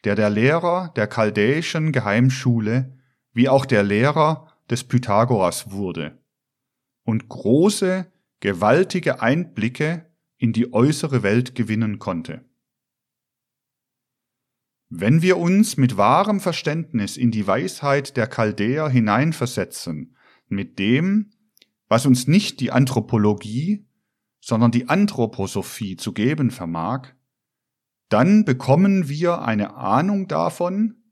[0.03, 2.97] der der Lehrer der chaldäischen Geheimschule
[3.33, 6.19] wie auch der Lehrer des Pythagoras wurde
[7.03, 10.05] und große, gewaltige Einblicke
[10.37, 12.45] in die äußere Welt gewinnen konnte.
[14.89, 20.15] Wenn wir uns mit wahrem Verständnis in die Weisheit der Chaldäer hineinversetzen,
[20.47, 21.31] mit dem,
[21.87, 23.87] was uns nicht die Anthropologie,
[24.39, 27.15] sondern die Anthroposophie zu geben vermag,
[28.09, 31.03] dann bekommen wir eine Ahnung davon,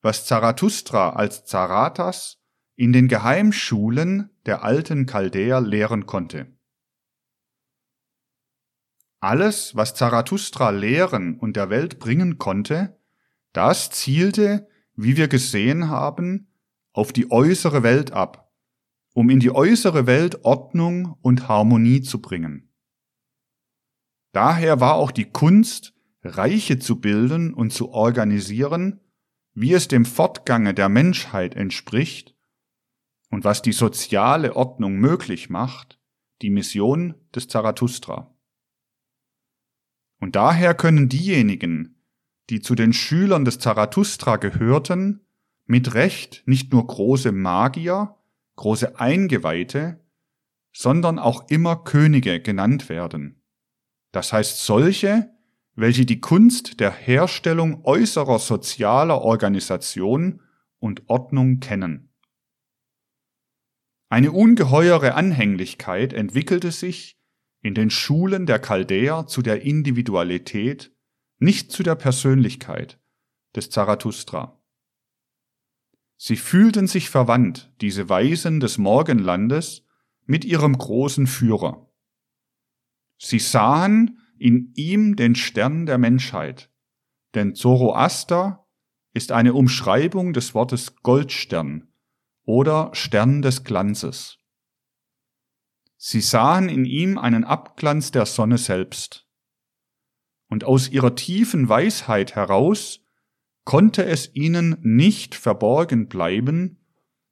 [0.00, 2.38] was Zarathustra als Zarathas
[2.76, 6.56] in den Geheimschulen der alten Chaldäer lehren konnte.
[9.20, 13.00] Alles, was Zarathustra lehren und der Welt bringen konnte,
[13.52, 16.52] das zielte, wie wir gesehen haben,
[16.92, 18.52] auf die äußere Welt ab,
[19.14, 22.72] um in die äußere Welt Ordnung und Harmonie zu bringen.
[24.32, 25.94] Daher war auch die Kunst,
[26.28, 29.00] Reiche zu bilden und zu organisieren,
[29.54, 32.36] wie es dem Fortgange der Menschheit entspricht
[33.30, 35.98] und was die soziale Ordnung möglich macht,
[36.42, 38.34] die Mission des Zarathustra.
[40.20, 42.02] Und daher können diejenigen,
[42.50, 45.20] die zu den Schülern des Zarathustra gehörten,
[45.66, 48.16] mit Recht nicht nur große Magier,
[48.56, 50.00] große Eingeweihte,
[50.72, 53.42] sondern auch immer Könige genannt werden.
[54.12, 55.30] Das heißt solche,
[55.78, 60.42] welche die Kunst der Herstellung äußerer sozialer Organisation
[60.80, 62.12] und Ordnung kennen.
[64.08, 67.20] Eine ungeheure Anhänglichkeit entwickelte sich
[67.62, 70.92] in den Schulen der Chaldäer zu der Individualität
[71.38, 73.00] nicht zu der Persönlichkeit
[73.54, 74.60] des Zarathustra.
[76.16, 79.84] Sie fühlten sich verwandt, diese Weisen des Morgenlandes,
[80.26, 81.88] mit ihrem großen Führer.
[83.16, 86.70] Sie sahen in ihm den Stern der Menschheit,
[87.34, 88.66] denn Zoroaster
[89.12, 91.88] ist eine Umschreibung des Wortes Goldstern
[92.44, 94.38] oder Stern des Glanzes.
[95.96, 99.28] Sie sahen in ihm einen Abglanz der Sonne selbst
[100.48, 103.00] und aus ihrer tiefen Weisheit heraus
[103.64, 106.78] konnte es ihnen nicht verborgen bleiben,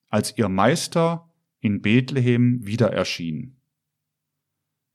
[0.08, 3.55] als ihr Meister in Bethlehem wieder erschien.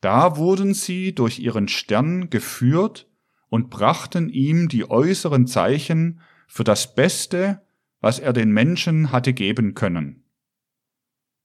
[0.02, 3.08] Da wurden sie durch ihren Stern geführt
[3.50, 7.62] und brachten ihm die äußeren Zeichen für das Beste,
[8.02, 10.24] was er den Menschen hatte geben können.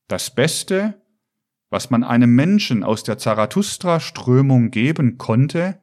[0.07, 1.01] Das Beste,
[1.69, 5.81] was man einem Menschen aus der Zarathustra-Strömung geben konnte,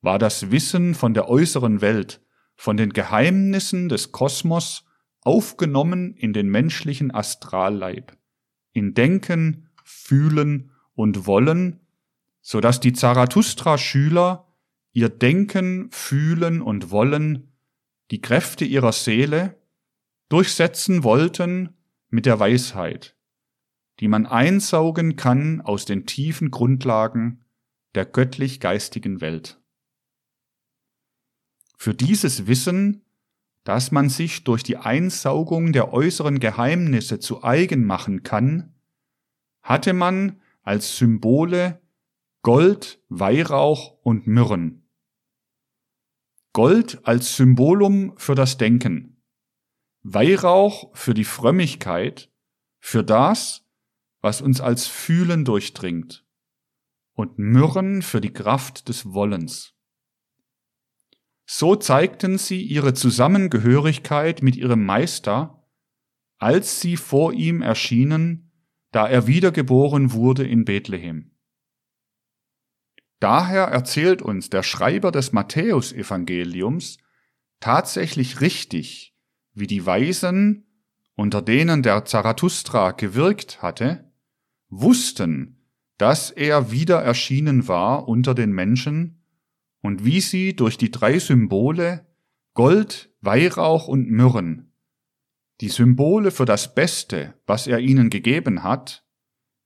[0.00, 2.22] war das Wissen von der äußeren Welt,
[2.56, 4.84] von den Geheimnissen des Kosmos
[5.22, 8.16] aufgenommen in den menschlichen Astralleib,
[8.72, 11.83] in Denken, Fühlen und Wollen,
[12.46, 14.46] so dass die Zarathustra-Schüler
[14.92, 17.54] ihr Denken, Fühlen und Wollen,
[18.10, 19.58] die Kräfte ihrer Seele,
[20.28, 21.74] durchsetzen wollten
[22.10, 23.16] mit der Weisheit,
[23.98, 27.42] die man einsaugen kann aus den tiefen Grundlagen
[27.94, 29.58] der göttlich-geistigen Welt.
[31.78, 33.06] Für dieses Wissen,
[33.64, 38.74] dass man sich durch die Einsaugung der äußeren Geheimnisse zu eigen machen kann,
[39.62, 41.80] hatte man als Symbole
[42.44, 44.86] Gold, Weihrauch und Myrrhen.
[46.52, 49.24] Gold als Symbolum für das Denken,
[50.02, 52.30] Weihrauch für die Frömmigkeit,
[52.80, 53.66] für das,
[54.20, 56.26] was uns als Fühlen durchdringt,
[57.14, 59.74] und Myrrhen für die Kraft des Wollens.
[61.46, 65.66] So zeigten sie ihre Zusammengehörigkeit mit ihrem Meister,
[66.36, 68.52] als sie vor ihm erschienen,
[68.90, 71.33] da er wiedergeboren wurde in Bethlehem.
[73.24, 76.98] Daher erzählt uns der Schreiber des Matthäusevangeliums
[77.58, 79.16] tatsächlich richtig,
[79.54, 80.66] wie die Weisen,
[81.14, 84.12] unter denen der Zarathustra gewirkt hatte,
[84.68, 89.24] wussten, dass er wieder erschienen war unter den Menschen
[89.80, 92.06] und wie sie durch die drei Symbole
[92.52, 94.74] Gold, Weihrauch und Myrrhen,
[95.62, 99.06] die Symbole für das Beste, was er ihnen gegeben hat,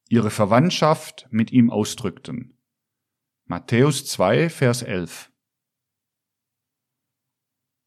[0.08, 2.57] ihre Verwandtschaft mit ihm ausdrückten.
[3.50, 5.30] Matthäus 2, Vers 11.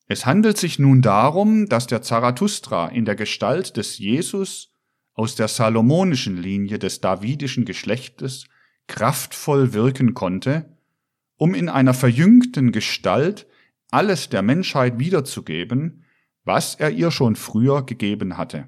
[0.07, 4.73] Es handelt sich nun darum, dass der Zarathustra in der Gestalt des Jesus
[5.13, 8.45] aus der salomonischen Linie des davidischen Geschlechtes
[8.87, 10.75] kraftvoll wirken konnte,
[11.37, 13.45] um in einer verjüngten Gestalt
[13.91, 16.05] alles der Menschheit wiederzugeben,
[16.43, 18.67] was er ihr schon früher gegeben hatte.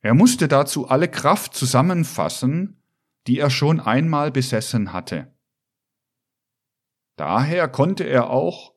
[0.00, 2.80] Er musste dazu alle Kraft zusammenfassen,
[3.26, 5.34] die er schon einmal besessen hatte.
[7.16, 8.74] Daher konnte er auch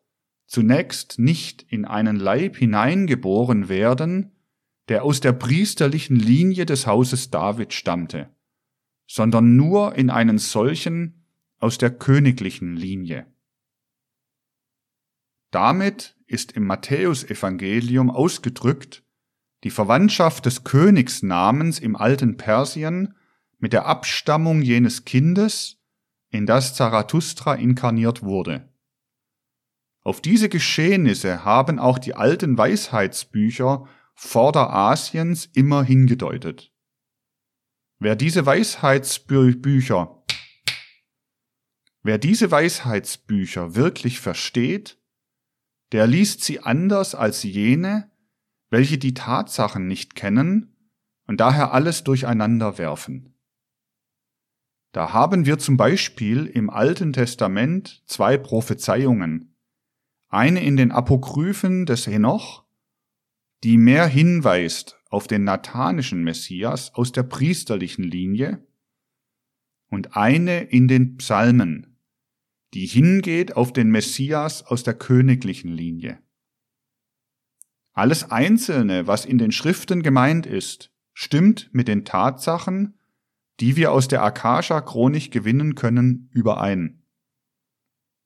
[0.48, 4.32] zunächst nicht in einen Leib hineingeboren werden,
[4.88, 8.34] der aus der priesterlichen Linie des Hauses David stammte,
[9.08, 11.26] sondern nur in einen solchen
[11.60, 13.28] aus der königlichen Linie.
[15.52, 19.04] Damit ist im Matthäusevangelium ausgedrückt
[19.64, 23.14] die Verwandtschaft des Königsnamens im alten Persien
[23.60, 25.78] mit der Abstammung jenes Kindes,
[26.32, 28.70] in das Zarathustra inkarniert wurde.
[30.02, 36.74] Auf diese Geschehnisse haben auch die alten Weisheitsbücher Vorderasiens immer hingedeutet.
[38.00, 40.24] Wer diese Weisheitsbücher,
[42.02, 44.98] wer diese Weisheitsbücher wirklich versteht,
[45.92, 48.12] der liest sie anders als jene,
[48.70, 50.76] welche die Tatsachen nicht kennen
[51.26, 53.39] und daher alles durcheinander werfen.
[54.92, 59.56] Da haben wir zum Beispiel im Alten Testament zwei Prophezeiungen,
[60.30, 62.66] eine in den Apokryphen des Henoch,
[63.64, 68.66] die mehr hinweist auf den nathanischen Messias aus der priesterlichen Linie,
[69.90, 71.98] und eine in den Psalmen,
[72.74, 76.22] die hingeht auf den Messias aus der königlichen Linie.
[77.94, 82.99] Alles Einzelne, was in den Schriften gemeint ist, stimmt mit den Tatsachen,
[83.60, 87.04] die wir aus der Akasha-Chronik gewinnen können, überein.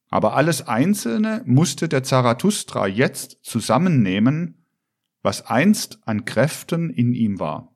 [0.10, 4.68] Aber alles Einzelne musste der Zarathustra jetzt zusammennehmen,
[5.24, 7.76] was einst an Kräften in ihm war.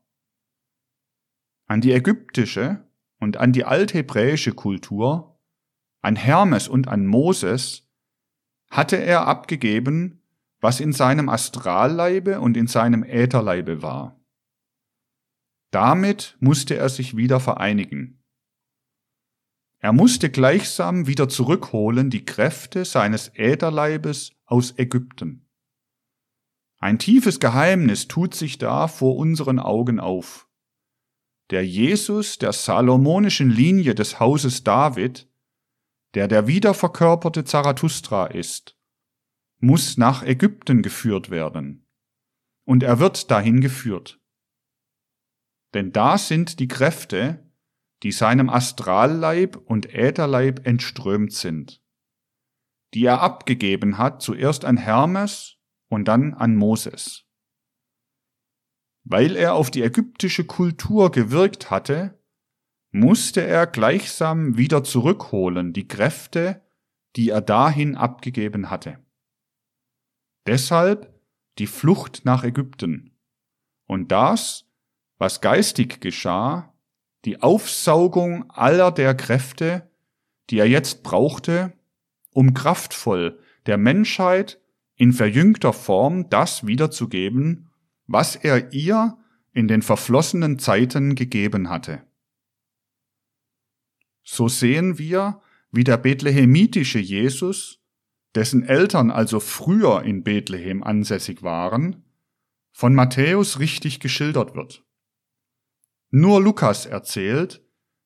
[1.65, 2.85] An die ägyptische
[3.19, 5.39] und an die althebräische Kultur,
[6.01, 7.89] an Hermes und an Moses,
[8.69, 10.21] hatte er abgegeben,
[10.59, 14.16] was in seinem Astralleibe und in seinem Ätherleibe war.
[15.71, 18.23] Damit musste er sich wieder vereinigen.
[19.79, 25.47] Er musste gleichsam wieder zurückholen die Kräfte seines Ätherleibes aus Ägypten.
[26.79, 30.47] Ein tiefes Geheimnis tut sich da vor unseren Augen auf.
[31.49, 35.29] Der Jesus der salomonischen Linie des Hauses David,
[36.13, 38.77] der der wiederverkörperte Zarathustra ist,
[39.59, 41.87] muss nach Ägypten geführt werden.
[42.63, 44.16] Und er wird dahin geführt.
[45.77, 47.53] Denn da sind die Kräfte,
[48.01, 51.83] die seinem Astralleib und Ätherleib entströmt sind,
[52.95, 57.27] die er abgegeben hat zuerst an Hermes und dann an Moses.
[59.03, 62.19] Weil er auf die ägyptische Kultur gewirkt hatte,
[62.89, 66.65] musste er gleichsam wieder zurückholen die Kräfte,
[67.15, 69.05] die er dahin abgegeben hatte.
[70.47, 71.21] Deshalb
[71.59, 73.15] die Flucht nach Ägypten.
[73.85, 74.66] Und das,
[75.17, 76.73] was geistig geschah,
[77.25, 79.89] die Aufsaugung aller der Kräfte,
[80.49, 81.73] die er jetzt brauchte,
[82.31, 84.61] um kraftvoll der Menschheit
[84.95, 87.69] in verjüngter Form das wiederzugeben,
[88.05, 89.17] was er ihr
[89.51, 92.03] in den verflossenen Zeiten gegeben hatte.
[94.23, 95.41] So sehen wir,
[95.71, 97.81] wie der bethlehemitische Jesus
[98.35, 102.03] dessen Eltern also früher in Bethlehem ansässig waren,
[102.71, 104.85] von Matthäus richtig geschildert wird.
[106.09, 107.63] Nur Lukas erzählt,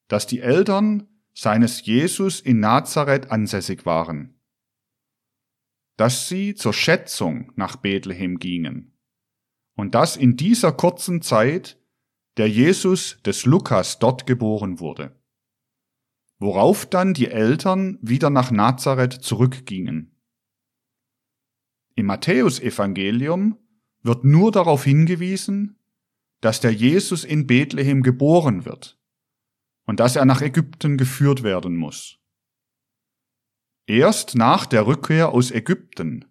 [0.08, 4.40] dass die Eltern seines Jesus in Nazareth ansässig waren,
[5.98, 8.98] dass sie zur Schätzung nach Bethlehem gingen.
[9.76, 11.80] Und dass in dieser kurzen Zeit
[12.38, 15.16] der Jesus des Lukas dort geboren wurde,
[16.40, 20.20] worauf dann die Eltern wieder nach Nazareth zurückgingen.
[21.96, 23.58] Im Matthäusevangelium
[24.02, 25.81] wird nur darauf hingewiesen,
[26.42, 29.00] dass der Jesus in Bethlehem geboren wird
[29.86, 32.18] und dass er nach Ägypten geführt werden muss.
[33.88, 36.26] Erst nach der Rückkehr aus Ägypten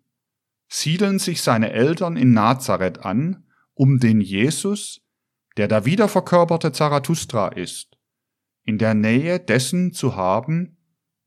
[0.69, 5.01] siedeln sich seine Eltern in Nazareth an, um den Jesus,
[5.57, 7.99] der der wiederverkörperte Zarathustra ist,
[8.65, 10.79] in der Nähe dessen zu haben,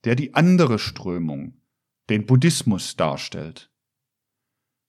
[0.06, 1.62] der die andere Strömung,
[2.10, 3.72] den Buddhismus darstellt.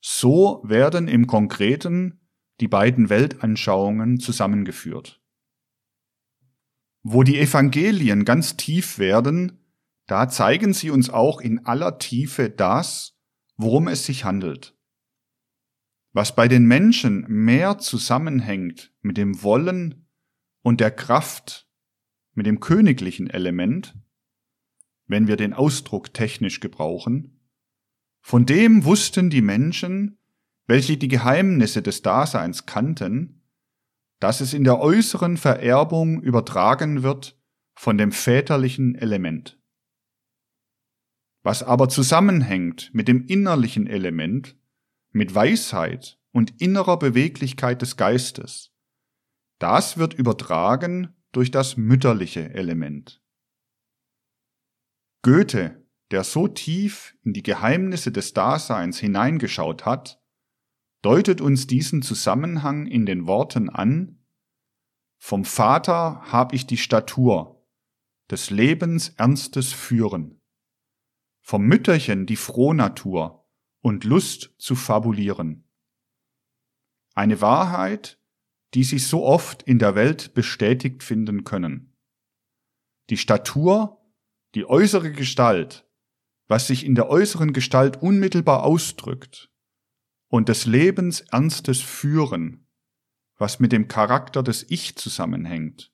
[0.00, 2.23] So werden im Konkreten
[2.60, 5.20] die beiden Weltanschauungen zusammengeführt.
[7.02, 9.60] Wo die Evangelien ganz tief werden,
[10.06, 13.18] da zeigen sie uns auch in aller Tiefe das,
[13.56, 14.76] worum es sich handelt.
[16.12, 20.06] Was bei den Menschen mehr zusammenhängt mit dem Wollen
[20.62, 21.68] und der Kraft,
[22.34, 23.94] mit dem königlichen Element,
[25.06, 27.40] wenn wir den Ausdruck technisch gebrauchen,
[28.20, 30.18] von dem wussten die Menschen,
[30.66, 33.42] welche die Geheimnisse des Daseins kannten,
[34.20, 37.38] dass es in der äußeren Vererbung übertragen wird
[37.74, 39.60] von dem väterlichen Element.
[41.42, 44.56] Was aber zusammenhängt mit dem innerlichen Element,
[45.10, 48.72] mit Weisheit und innerer Beweglichkeit des Geistes,
[49.58, 53.22] das wird übertragen durch das mütterliche Element.
[55.22, 60.22] Goethe, der so tief in die Geheimnisse des Daseins hineingeschaut hat,
[61.04, 64.24] deutet uns diesen Zusammenhang in den Worten an,
[65.18, 67.62] vom Vater hab ich die Statur,
[68.30, 70.40] des Lebens ernstes Führen,
[71.42, 73.46] vom Mütterchen die Frohnatur
[73.82, 75.68] und Lust zu fabulieren.
[77.14, 78.18] Eine Wahrheit,
[78.72, 81.98] die sich so oft in der Welt bestätigt finden können.
[83.10, 84.02] Die Statur,
[84.54, 85.86] die äußere Gestalt,
[86.48, 89.53] was sich in der äußeren Gestalt unmittelbar ausdrückt,
[90.34, 92.66] und des Lebens ernstes Führen,
[93.38, 95.92] was mit dem Charakter des Ich zusammenhängt.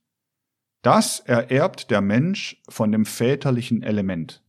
[0.81, 4.43] Das ererbt der Mensch von dem väterlichen Element.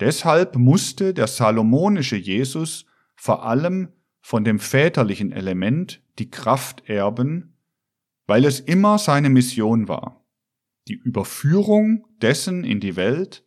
[0.00, 7.58] Deshalb musste der salomonische Jesus vor allem von dem väterlichen Element die Kraft erben,
[8.26, 10.24] weil es immer seine Mission war,
[10.88, 13.46] die Überführung dessen in die Welt,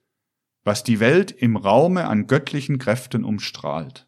[0.63, 4.07] was die Welt im Raume an göttlichen Kräften umstrahlt.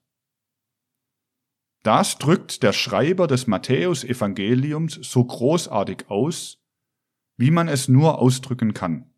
[1.86, 6.58] Das drückt der Schreiber des Matthäus-Evangeliums so großartig aus,
[7.38, 9.14] wie man es nur ausdrücken kann.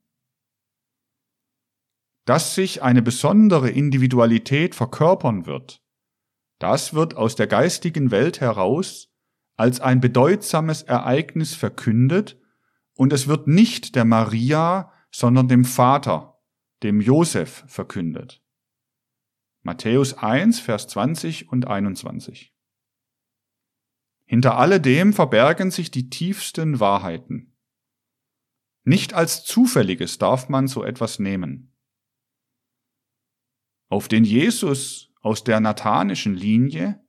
[2.25, 5.81] Dass sich eine besondere Individualität verkörpern wird,
[6.59, 9.13] das wird aus der geistigen Welt heraus
[9.55, 12.37] als ein bedeutsames Ereignis verkündet
[12.95, 16.37] und es wird nicht der Maria, sondern dem Vater,
[16.83, 18.43] dem Josef verkündet.
[19.61, 22.56] Matthäus 1, Vers 20 und 21.
[24.27, 27.55] Hinter alledem verbergen sich die tiefsten Wahrheiten.
[28.83, 31.73] Nicht als Zufälliges darf man so etwas nehmen.
[33.89, 37.01] Auf den Jesus aus der nathanischen Linie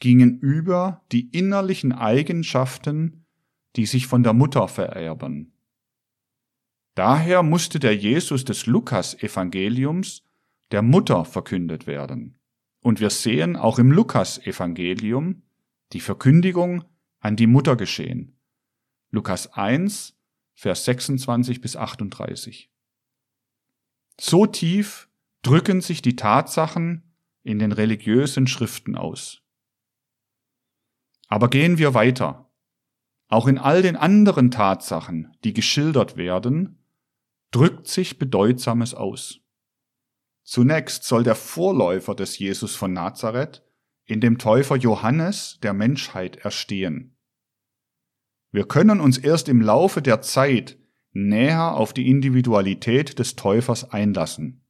[0.00, 3.26] gingen über die innerlichen Eigenschaften,
[3.76, 5.54] die sich von der Mutter vererben.
[6.94, 10.24] Daher musste der Jesus des Lukas-Evangeliums
[10.72, 12.38] der Mutter verkündet werden.
[12.82, 15.42] Und wir sehen auch im Lukas-Evangelium,
[15.92, 16.84] die Verkündigung
[17.20, 18.38] an die Mutter geschehen.
[19.10, 20.16] Lukas 1,
[20.54, 22.70] Vers 26 bis 38.
[24.20, 25.08] So tief
[25.42, 29.42] drücken sich die Tatsachen in den religiösen Schriften aus.
[31.28, 32.50] Aber gehen wir weiter.
[33.28, 36.84] Auch in all den anderen Tatsachen, die geschildert werden,
[37.52, 39.40] drückt sich Bedeutsames aus.
[40.42, 43.62] Zunächst soll der Vorläufer des Jesus von Nazareth
[44.10, 47.16] in dem Täufer Johannes der Menschheit erstehen.
[48.52, 50.78] Wir können uns erst im Laufe der Zeit
[51.12, 54.64] näher auf die Individualität des Täufers einlassen.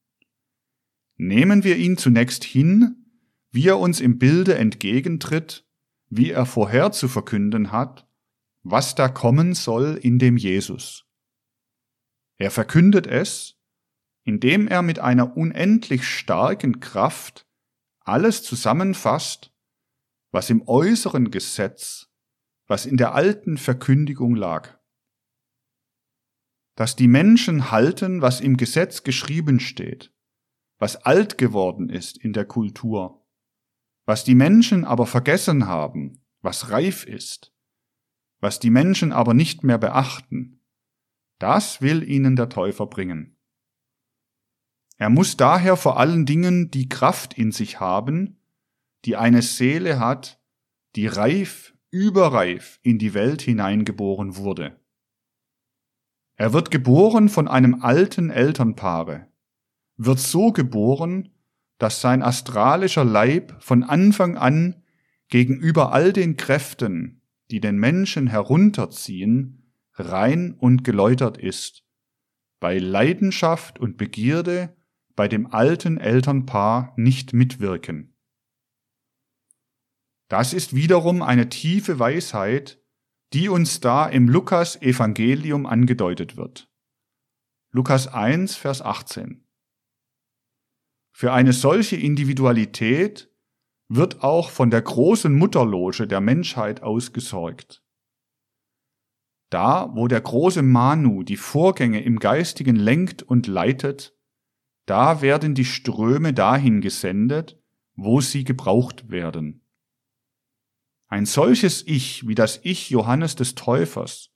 [1.17, 3.07] Nehmen wir ihn zunächst hin,
[3.51, 5.67] wie er uns im Bilde entgegentritt,
[6.09, 8.09] wie er vorher zu verkünden hat,
[8.63, 11.07] was da kommen soll in dem Jesus.
[12.37, 13.59] Er verkündet es,
[14.25, 17.47] indem er mit einer unendlich starken Kraft
[18.01, 19.53] alles zusammenfasst,
[20.33, 22.11] was im äußeren Gesetz,
[22.67, 24.79] was in der alten Verkündigung lag.
[26.77, 30.15] Dass die Menschen halten, was im Gesetz geschrieben steht,
[30.79, 33.27] was alt geworden ist in der Kultur,
[34.07, 37.53] was die Menschen aber vergessen haben, was reif ist,
[38.41, 40.65] was die Menschen aber nicht mehr beachten,
[41.39, 43.40] das will ihnen der Täufer bringen.
[45.01, 48.37] Er muss daher vor allen Dingen die Kraft in sich haben,
[49.07, 50.39] die eine Seele hat,
[50.95, 54.79] die reif, überreif in die Welt hineingeboren wurde.
[56.37, 59.27] Er wird geboren von einem alten Elternpaare,
[59.97, 61.31] wird so geboren,
[61.79, 64.83] dass sein astralischer Leib von Anfang an
[65.29, 71.85] gegenüber all den Kräften, die den Menschen herunterziehen, rein und geläutert ist,
[72.61, 74.77] bei Leidenschaft und Begierde
[75.21, 78.17] bei dem alten Elternpaar nicht mitwirken.
[80.31, 82.83] Das ist wiederum eine tiefe Weisheit,
[83.35, 86.73] die uns da im Lukas Evangelium angedeutet wird.
[87.71, 89.47] Lukas 1, Vers 18.
[91.13, 93.31] Für eine solche Individualität
[93.89, 97.85] wird auch von der großen Mutterloge der Menschheit ausgesorgt.
[99.51, 104.17] Da, wo der große Manu die Vorgänge im Geistigen lenkt und leitet,
[104.91, 107.57] da werden die Ströme dahin gesendet,
[107.95, 109.65] wo sie gebraucht werden.
[111.07, 114.33] Ein solches Ich wie das Ich Johannes des Täufers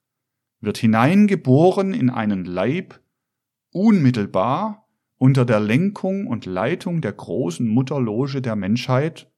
[0.60, 3.00] wird hineingeboren in einen Leib,
[3.72, 9.28] unmittelbar unter der Lenkung und Leitung der großen Mutterloge der Menschheit,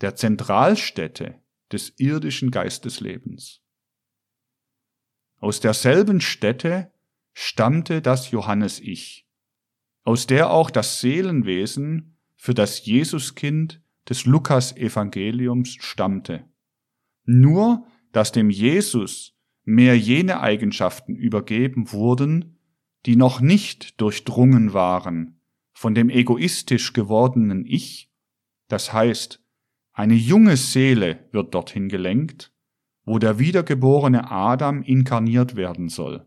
[0.00, 3.60] der Zentralstätte des irdischen Geisteslebens.
[5.38, 6.92] Aus derselben Stätte
[7.32, 9.27] stammte das Johannes-Ich,
[10.08, 16.44] aus der auch das Seelenwesen für das Jesuskind des Lukas-Evangeliums stammte.
[17.26, 22.58] Nur, dass dem Jesus mehr jene Eigenschaften übergeben wurden,
[23.04, 25.42] die noch nicht durchdrungen waren
[25.74, 28.10] von dem egoistisch gewordenen Ich,
[28.68, 29.44] das heißt,
[29.92, 32.50] eine junge Seele wird dorthin gelenkt,
[33.04, 36.24] wo der wiedergeborene Adam inkarniert werden soll.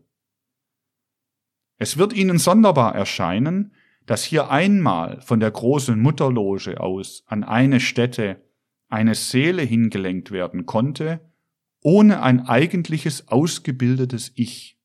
[1.82, 3.74] Es wird ihnen sonderbar erscheinen,
[4.06, 8.40] dass hier einmal von der großen Mutterloge aus an eine Stätte
[8.88, 11.32] eine Seele hingelenkt werden konnte,
[11.80, 14.78] ohne ein eigentliches ausgebildetes Ich.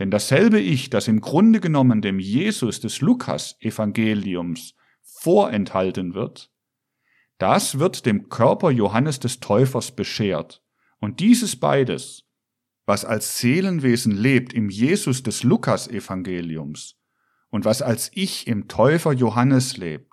[0.00, 6.50] Denn dasselbe Ich, das im Grunde genommen dem Jesus des Lukas Evangeliums vorenthalten wird,
[7.38, 10.60] das wird dem Körper Johannes des Täufers beschert.
[10.98, 12.24] Und dieses beides,
[12.92, 17.00] was als Seelenwesen lebt im Jesus des Lukas Evangeliums
[17.48, 20.12] und was als Ich im Täufer Johannes lebt,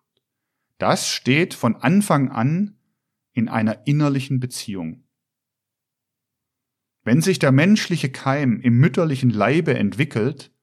[0.78, 2.78] das steht von Anfang an
[3.34, 5.04] in einer innerlichen Beziehung.
[7.04, 10.54] Wenn sich der menschliche Keim im mütterlichen Leibe entwickelt,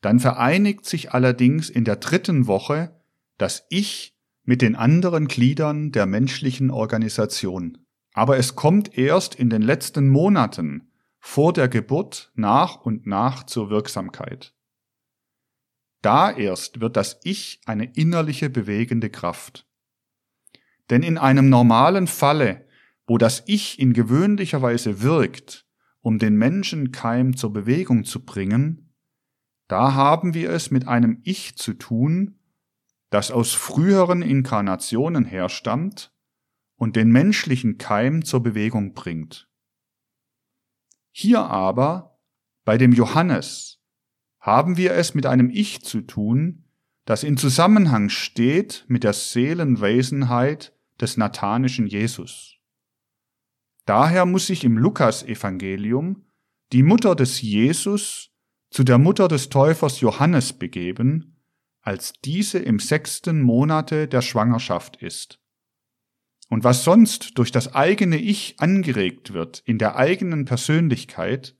[0.00, 2.98] dann vereinigt sich allerdings in der dritten Woche
[3.36, 7.84] das Ich mit den anderen Gliedern der menschlichen Organisation.
[8.14, 10.90] Aber es kommt erst in den letzten Monaten
[11.26, 14.54] vor der Geburt nach und nach zur Wirksamkeit.
[16.02, 19.66] Da erst wird das Ich eine innerliche bewegende Kraft.
[20.90, 22.68] Denn in einem normalen Falle,
[23.06, 25.66] wo das Ich in gewöhnlicher Weise wirkt,
[26.02, 28.94] um den Menschenkeim zur Bewegung zu bringen,
[29.66, 32.38] da haben wir es mit einem Ich zu tun,
[33.08, 36.14] das aus früheren Inkarnationen herstammt
[36.76, 39.48] und den menschlichen Keim zur Bewegung bringt.
[41.16, 42.18] Hier aber,
[42.64, 43.80] bei dem Johannes,
[44.40, 46.64] haben wir es mit einem Ich zu tun,
[47.04, 52.56] das in Zusammenhang steht mit der Seelenwesenheit des nathanischen Jesus.
[53.86, 56.24] Daher muss sich im Lukas-Evangelium
[56.72, 58.32] die Mutter des Jesus
[58.70, 61.40] zu der Mutter des Täufers Johannes begeben,
[61.80, 65.38] als diese im sechsten Monate der Schwangerschaft ist.
[66.48, 71.56] Und was sonst durch das eigene Ich angeregt wird in der eigenen Persönlichkeit,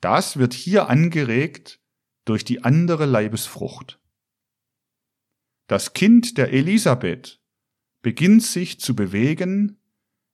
[0.00, 1.80] das wird hier angeregt
[2.24, 4.00] durch die andere Leibesfrucht.
[5.66, 7.40] Das Kind der Elisabeth
[8.02, 9.78] beginnt sich zu bewegen,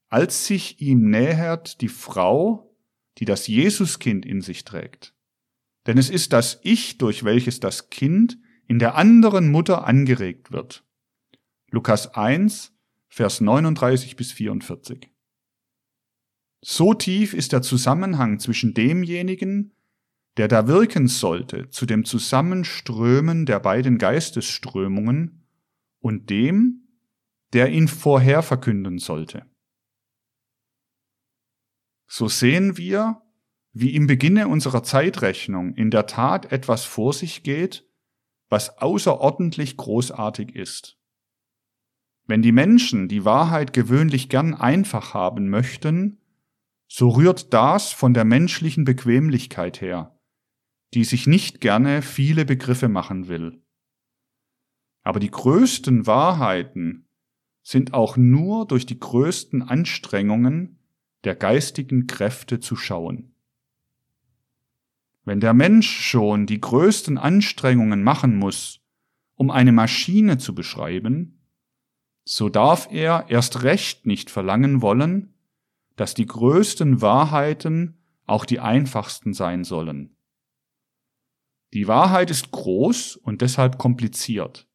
[0.09, 2.77] als sich ihm nähert die Frau,
[3.19, 5.15] die das Jesuskind in sich trägt.
[5.87, 10.85] Denn es ist das Ich, durch welches das Kind in der anderen Mutter angeregt wird.
[11.71, 12.77] Lukas 1,
[13.13, 15.11] Vers 39 bis 44.
[16.63, 19.75] So tief ist der Zusammenhang zwischen demjenigen,
[20.37, 25.45] der da wirken sollte zu dem Zusammenströmen der beiden Geistesströmungen
[25.99, 26.87] und dem,
[27.53, 29.45] der ihn vorher verkünden sollte.
[32.07, 33.23] So sehen wir,
[33.73, 37.89] wie im Beginne unserer Zeitrechnung in der Tat etwas vor sich geht,
[38.49, 41.00] was außerordentlich großartig ist.
[42.31, 46.19] Wenn die Menschen die Wahrheit gewöhnlich gern einfach haben möchten,
[46.87, 50.17] so rührt das von der menschlichen Bequemlichkeit her,
[50.95, 53.61] die sich nicht gerne viele Begriffe machen will.
[55.03, 57.09] Aber die größten Wahrheiten
[57.65, 60.79] sind auch nur durch die größten Anstrengungen
[61.25, 63.35] der geistigen Kräfte zu schauen.
[65.25, 68.79] Wenn der Mensch schon die größten Anstrengungen machen muss,
[69.35, 71.39] um eine Maschine zu beschreiben,
[72.25, 75.35] so darf er erst recht nicht verlangen wollen,
[75.97, 80.17] dass die größten Wahrheiten auch die einfachsten sein sollen.
[81.73, 84.67] Die Wahrheit ist groß und deshalb kompliziert.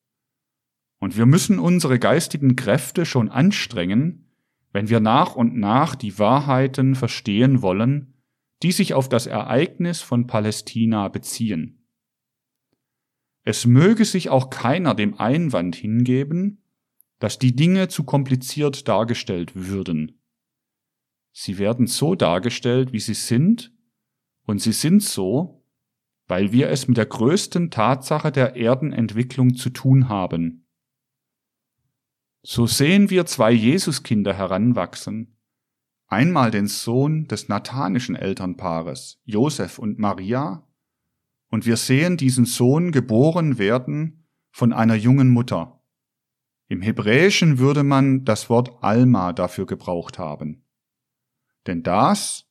[1.00, 4.32] Und wir müssen unsere geistigen Kräfte schon anstrengen,
[4.72, 8.14] wenn wir nach und nach die Wahrheiten verstehen wollen,
[8.64, 11.86] die sich auf das Ereignis von Palästina beziehen.
[13.44, 16.65] Es möge sich auch keiner dem Einwand hingeben,
[17.20, 20.22] dass die Dinge zu kompliziert dargestellt würden.
[21.32, 23.74] Sie werden so dargestellt, wie sie sind,
[24.46, 25.66] und sie sind so,
[26.28, 30.68] weil wir es mit der größten Tatsache der Erdenentwicklung zu tun haben.
[32.42, 35.36] So sehen wir zwei Jesuskinder heranwachsen,
[36.08, 40.68] einmal den Sohn des nathanischen Elternpaares, Josef und Maria,
[41.50, 45.75] und wir sehen diesen Sohn geboren werden von einer jungen Mutter.
[46.68, 50.64] Im Hebräischen würde man das Wort Alma dafür gebraucht haben.
[51.68, 52.48] Denn das,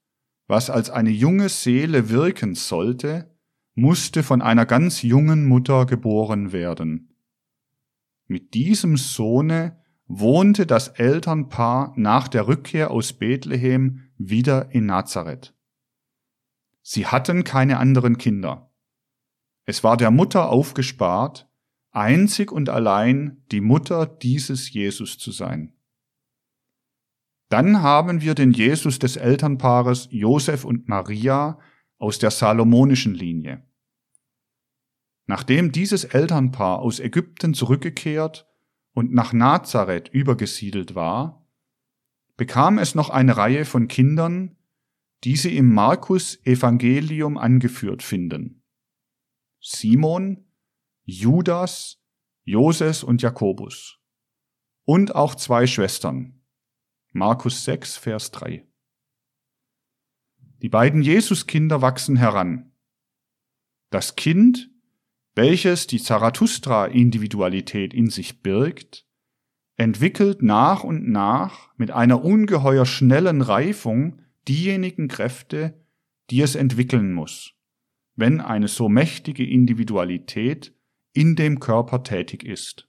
[0.47, 3.35] was als eine junge Seele wirken sollte,
[3.75, 7.17] musste von einer ganz jungen Mutter geboren werden.
[8.27, 15.55] Mit diesem Sohne wohnte das Elternpaar nach der Rückkehr aus Bethlehem wieder in Nazareth.
[16.83, 18.71] Sie hatten keine anderen Kinder.
[19.65, 21.49] Es war der Mutter aufgespart,
[21.95, 25.75] einzig und allein die Mutter dieses Jesus zu sein.
[27.49, 31.59] Dann haben wir den Jesus des Elternpaares Josef und Maria
[31.99, 33.65] aus der salomonischen Linie.
[35.27, 38.47] Nachdem dieses Elternpaar aus Ägypten zurückgekehrt
[38.93, 41.49] und nach Nazareth übergesiedelt war,
[42.37, 44.57] bekam es noch eine Reihe von Kindern,
[45.23, 48.63] die sie im Markus Evangelium angeführt finden.
[49.61, 50.45] Simon,
[51.07, 52.03] Judas,
[52.45, 54.01] Joses und Jakobus.
[54.87, 56.41] Und auch zwei Schwestern.
[57.13, 58.67] Markus 6, Vers 3.
[60.63, 62.73] Die beiden Jesuskinder wachsen heran.
[63.91, 64.71] Das Kind,
[65.35, 69.07] welches die Zarathustra-Individualität in sich birgt,
[69.77, 75.85] entwickelt nach und nach mit einer ungeheuer schnellen Reifung diejenigen Kräfte,
[76.31, 77.53] die es entwickeln muss,
[78.17, 80.74] wenn eine so mächtige Individualität
[81.15, 82.89] in dem Körper tätig ist.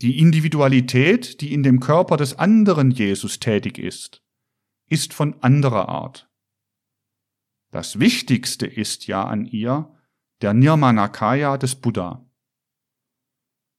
[0.00, 4.22] Die Individualität, die in dem Körper des anderen Jesus tätig ist,
[4.88, 6.28] ist von anderer Art.
[7.70, 9.96] Das Wichtigste ist ja an ihr
[10.42, 12.28] der Nirmanakaya des Buddha.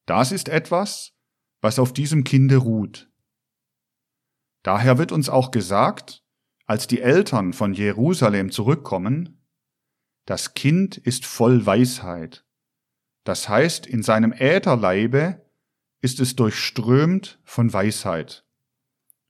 [0.05, 1.13] Das ist etwas,
[1.61, 3.11] was auf diesem Kinde ruht.
[4.63, 6.23] Daher wird uns auch gesagt,
[6.65, 9.45] als die Eltern von Jerusalem zurückkommen,
[10.25, 12.42] das Kind ist voll Weisheit.
[13.23, 15.41] Das heißt, in seinem Ätherleibe
[16.01, 18.43] ist es durchströmt von Weisheit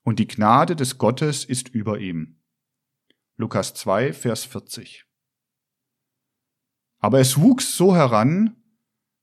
[0.03, 2.37] und die Gnade des Gottes ist über ihm.
[3.37, 5.05] Lukas 2, Vers 40.
[6.99, 8.55] Aber es wuchs so heran,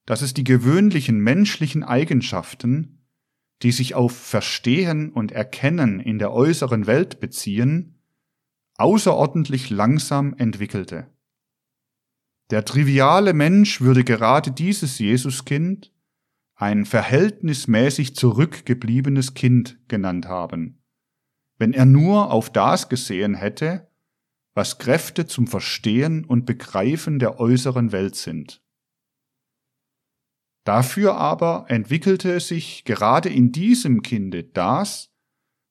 [0.07, 3.07] dass es die gewöhnlichen menschlichen Eigenschaften,
[3.63, 8.01] die sich auf Verstehen und Erkennen in der äußeren Welt beziehen,
[8.77, 11.09] außerordentlich langsam entwickelte.
[12.51, 15.93] Der triviale Mensch würde gerade dieses Jesuskind
[16.57, 20.83] ein verhältnismäßig zurückgebliebenes Kind genannt haben,
[21.59, 23.89] wenn er nur auf das gesehen hätte,
[24.55, 28.61] was Kräfte zum Verstehen und Begreifen der äußeren Welt sind.
[30.65, 35.11] Dafür aber entwickelte sich gerade in diesem Kinde das,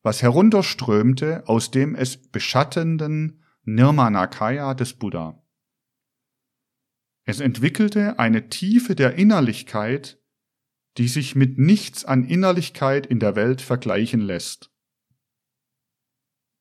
[0.01, 5.43] was herunterströmte aus dem es beschattenden Nirmanakaya des Buddha.
[7.29, 10.19] Es entwickelte eine Tiefe der Innerlichkeit,
[10.97, 14.71] die sich mit nichts an Innerlichkeit in der Welt vergleichen lässt.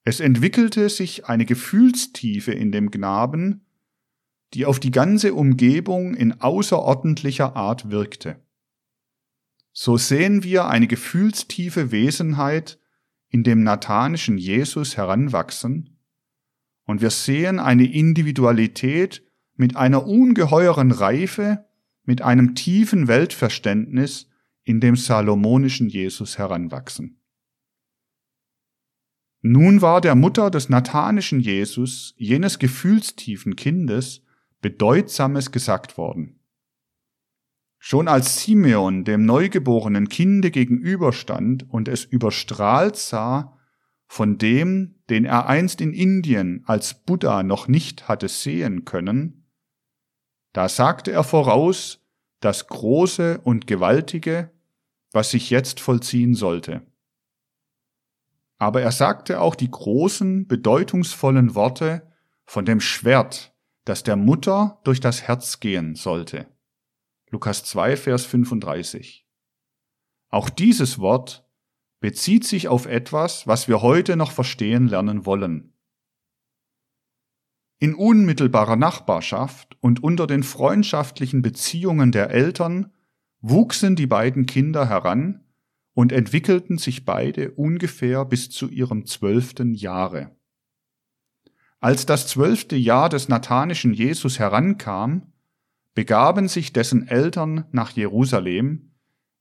[0.04, 3.64] Es entwickelte sich eine Gefühlstiefe in dem Knaben,
[4.52, 8.38] die auf die ganze Umgebung in außerordentlicher Art wirkte.
[9.72, 12.78] So sehen wir eine gefühlstiefe Wesenheit
[13.30, 15.98] in dem nathanischen Jesus heranwachsen,
[16.84, 19.27] und wir sehen eine Individualität
[19.58, 21.66] mit einer ungeheuren Reife,
[22.04, 24.30] mit einem tiefen Weltverständnis
[24.62, 27.20] in dem salomonischen Jesus heranwachsen.
[29.40, 34.22] Nun war der Mutter des nathanischen Jesus, jenes gefühlstiefen Kindes,
[34.60, 36.40] Bedeutsames gesagt worden.
[37.78, 43.56] Schon als Simeon dem neugeborenen Kinde gegenüberstand und es überstrahlt sah,
[44.06, 49.37] von dem, den er einst in Indien als Buddha noch nicht hatte sehen können,
[50.58, 52.00] da sagte er voraus
[52.40, 54.50] das Große und Gewaltige,
[55.12, 56.84] was sich jetzt vollziehen sollte.
[58.58, 62.12] Aber er sagte auch die großen, bedeutungsvollen Worte
[62.44, 63.54] von dem Schwert,
[63.84, 66.48] das der Mutter durch das Herz gehen sollte.
[67.30, 69.28] Lukas 2, Vers 35.
[70.28, 71.48] Auch dieses Wort
[72.00, 75.77] bezieht sich auf etwas, was wir heute noch verstehen lernen wollen.
[77.80, 82.92] In unmittelbarer Nachbarschaft und unter den freundschaftlichen Beziehungen der Eltern
[83.40, 85.44] wuchsen die beiden Kinder heran
[85.94, 90.36] und entwickelten sich beide ungefähr bis zu ihrem zwölften Jahre.
[91.80, 95.32] Als das zwölfte Jahr des nathanischen Jesus herankam,
[95.94, 98.92] begaben sich dessen Eltern nach Jerusalem,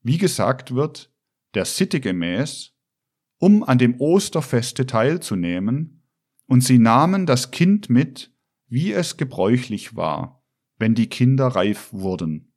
[0.02, 1.12] wie gesagt wird,
[1.54, 2.74] der Sitte gemäß,
[3.38, 5.97] um an dem Osterfeste teilzunehmen,
[6.48, 8.34] und sie nahmen das Kind mit,
[8.66, 10.42] wie es gebräuchlich war,
[10.78, 12.52] wenn die Kinder reif wurden.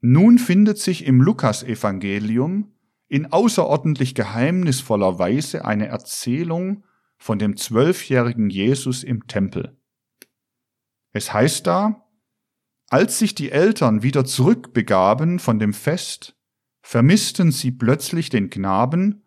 [0.00, 2.72] Nun findet sich im Lukasevangelium
[3.08, 6.84] in außerordentlich geheimnisvoller Weise eine Erzählung
[7.16, 9.76] von dem zwölfjährigen Jesus im Tempel.
[11.12, 12.08] Es heißt da,
[12.88, 16.36] als sich die Eltern wieder zurückbegaben von dem Fest,
[16.82, 19.23] vermissten sie plötzlich den Knaben,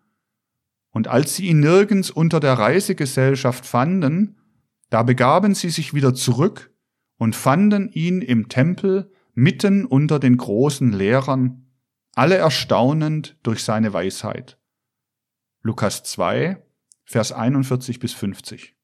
[0.90, 4.36] und als sie ihn nirgends unter der Reisegesellschaft fanden,
[4.90, 6.72] da begaben sie sich wieder zurück
[7.18, 11.70] und fanden ihn im Tempel mitten unter den großen Lehrern,
[12.14, 14.58] alle erstaunend durch seine Weisheit.
[15.62, 16.64] Lukas 2,
[17.04, 18.76] Vers 41 bis 50.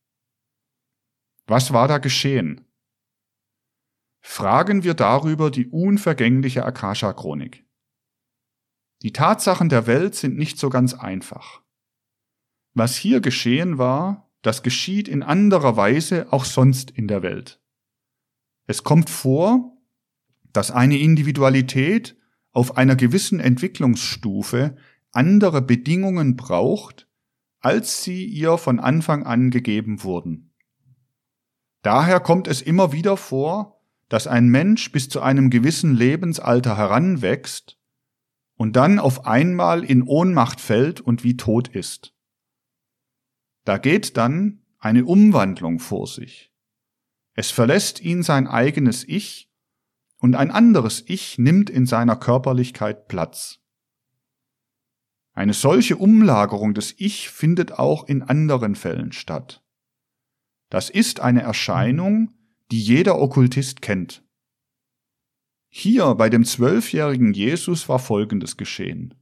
[1.47, 2.67] Was war da geschehen?
[4.21, 7.67] Fragen wir darüber die unvergängliche Akasha-Chronik.
[9.03, 11.64] Die Tatsachen der Welt sind nicht so ganz einfach.
[12.75, 17.61] Was hier geschehen war, das geschieht in anderer Weise auch sonst in der Welt.
[18.67, 19.77] Es kommt vor,
[20.53, 22.17] dass eine Individualität
[22.53, 24.77] auf einer gewissen Entwicklungsstufe
[25.13, 27.09] andere Bedingungen braucht,
[27.61, 30.53] als sie ihr von Anfang an gegeben wurden.
[31.83, 37.79] Daher kommt es immer wieder vor, dass ein Mensch bis zu einem gewissen Lebensalter heranwächst
[38.57, 42.14] und dann auf einmal in Ohnmacht fällt und wie tot ist.
[43.65, 46.53] Da geht dann eine Umwandlung vor sich.
[47.35, 49.51] Es verlässt ihn sein eigenes Ich
[50.19, 53.61] und ein anderes Ich nimmt in seiner Körperlichkeit Platz.
[55.33, 59.65] Eine solche Umlagerung des Ich findet auch in anderen Fällen statt.
[60.71, 62.33] Das ist eine Erscheinung,
[62.71, 64.23] die jeder Okkultist kennt.
[65.69, 69.15] Hier bei dem zwölfjährigen Jesus war Folgendes geschehen.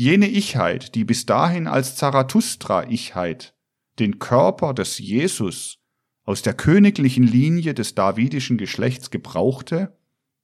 [0.00, 3.56] Jene Ichheit, die bis dahin als Zarathustra-Ichheit
[3.98, 5.80] den Körper des Jesus
[6.22, 9.98] aus der königlichen Linie des davidischen Geschlechts gebrauchte,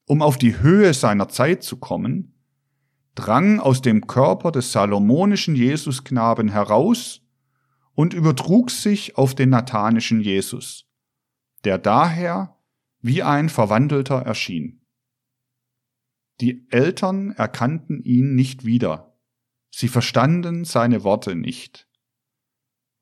[0.08, 2.34] um auf die Höhe seiner Zeit zu kommen,
[3.14, 7.22] drang aus dem Körper des salomonischen Jesusknaben heraus
[7.92, 10.90] und übertrug sich auf den nathanischen Jesus,
[11.62, 12.58] der daher
[13.02, 14.84] wie ein Verwandelter erschien.
[16.40, 19.13] Die Eltern erkannten ihn nicht wieder,
[19.76, 21.88] sie verstanden seine Worte nicht.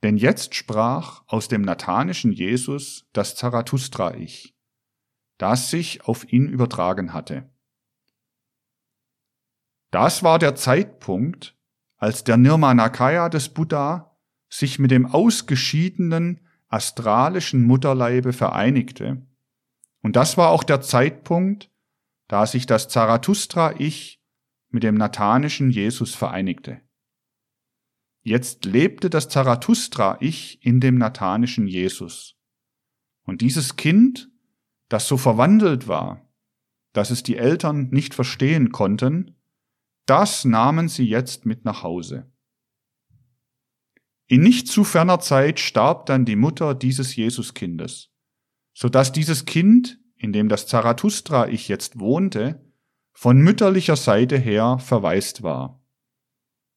[0.02, 4.54] Denn jetzt sprach aus dem nathanischen Jesus das Zarathustra-Ich,
[5.38, 7.50] das sich auf ihn übertragen hatte.
[9.90, 11.56] Das war der Zeitpunkt,
[11.96, 14.18] als der Nirmanakaya des Buddha
[14.48, 19.26] sich mit dem ausgeschiedenen astralischen Mutterleibe vereinigte
[20.02, 21.70] und das war auch der Zeitpunkt,
[22.28, 24.21] da sich das Zarathustra-Ich
[24.72, 26.80] mit dem nathanischen Jesus vereinigte.
[28.22, 32.36] Jetzt lebte das Zarathustra-Ich in dem nathanischen Jesus.
[33.24, 34.30] Und dieses Kind,
[34.88, 36.28] das so verwandelt war,
[36.92, 39.36] dass es die Eltern nicht verstehen konnten,
[40.06, 42.30] das nahmen sie jetzt mit nach Hause.
[44.26, 48.12] In nicht zu ferner Zeit starb dann die Mutter dieses Jesuskindes
[48.74, 52.64] so dass dieses Kind, in dem das Zarathustra-Ich jetzt wohnte,
[53.12, 55.80] von mütterlicher Seite her verwaist war.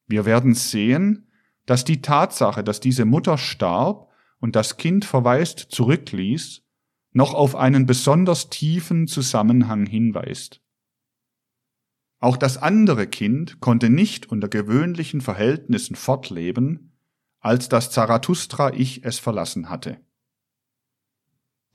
[0.07, 1.31] Wir werden sehen,
[1.65, 4.09] dass die Tatsache, dass diese Mutter starb
[4.39, 6.63] und das Kind verwaist zurückließ,
[7.11, 10.61] noch auf einen besonders tiefen Zusammenhang hinweist.
[12.19, 16.97] Auch das andere Kind konnte nicht unter gewöhnlichen Verhältnissen fortleben,
[17.39, 19.99] als das Zarathustra-Ich es verlassen hatte.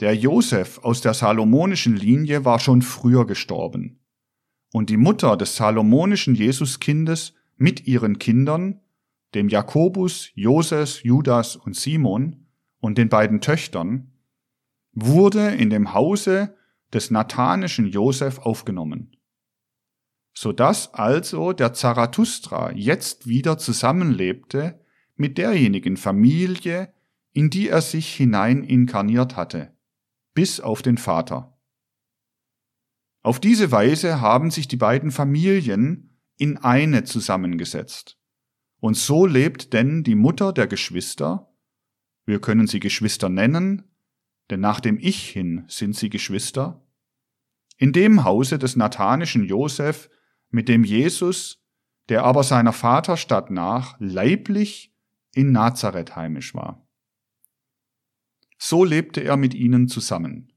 [0.01, 3.99] Der Josef aus der salomonischen Linie war schon früher gestorben.
[4.73, 8.81] Und die Mutter des salomonischen Jesuskindes mit ihren Kindern
[9.35, 12.47] dem Jakobus, Joses, Judas und Simon
[12.81, 14.12] und den beiden Töchtern,
[14.93, 16.57] wurde in dem Hause
[16.93, 19.16] des nathanischen Josef aufgenommen,
[20.35, 24.81] so dass also der Zarathustra jetzt wieder zusammenlebte
[25.14, 26.93] mit derjenigen Familie,
[27.33, 29.73] in die er sich hinein inkarniert hatte,
[30.35, 31.49] bis auf den Vater.
[33.23, 38.18] Auf diese Weise haben sich die beiden Familien in eine zusammengesetzt.
[38.79, 41.53] Und so lebt denn die Mutter der Geschwister,
[42.25, 43.91] wir können sie Geschwister nennen,
[44.49, 46.83] denn nach dem Ich hin sind sie Geschwister,
[47.77, 50.11] in dem Hause des nathanischen Josef,
[50.51, 51.62] mit dem Jesus,
[52.09, 54.95] der aber seiner Vaterstadt nach leiblich
[55.35, 56.87] in Nazareth heimisch war.
[58.59, 60.53] So lebte er mit ihnen zusammen.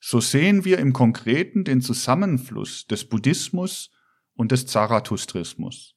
[0.00, 3.90] So sehen wir im Konkreten den Zusammenfluss des Buddhismus
[4.34, 5.96] und des Zarathustrismus.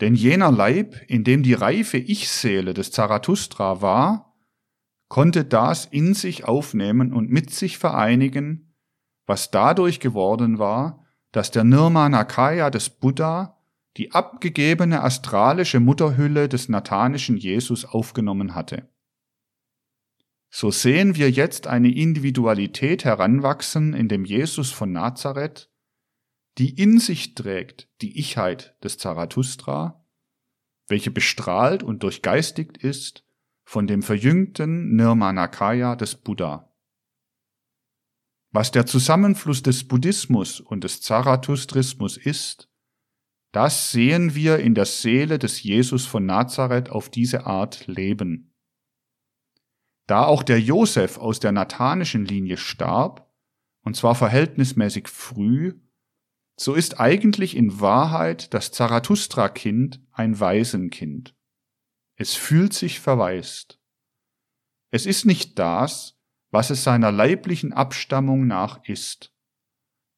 [0.00, 4.34] Denn jener Leib, in dem die reife Ich-Seele des Zarathustra war,
[5.08, 8.74] konnte das in sich aufnehmen und mit sich vereinigen,
[9.26, 13.58] was dadurch geworden war, dass der Nirmanakaya des Buddha
[13.96, 18.88] die abgegebene astralische Mutterhülle des nathanischen Jesus aufgenommen hatte.
[20.50, 25.70] So sehen wir jetzt eine Individualität heranwachsen in dem Jesus von Nazareth,
[26.58, 30.04] die in sich trägt die Ichheit des Zarathustra,
[30.88, 33.24] welche bestrahlt und durchgeistigt ist
[33.64, 36.74] von dem verjüngten Nirmanakaya des Buddha.
[38.50, 42.68] Was der Zusammenfluss des Buddhismus und des Zarathustrismus ist,
[43.52, 48.49] das sehen wir in der Seele des Jesus von Nazareth auf diese Art leben.
[50.10, 53.32] Da auch der Josef aus der nathanischen Linie starb,
[53.82, 55.78] und zwar verhältnismäßig früh,
[56.56, 61.36] so ist eigentlich in Wahrheit das Zarathustra-Kind ein Waisenkind.
[62.16, 63.78] Es fühlt sich verwaist.
[64.90, 66.18] Es ist nicht das,
[66.50, 69.32] was es seiner leiblichen Abstammung nach ist.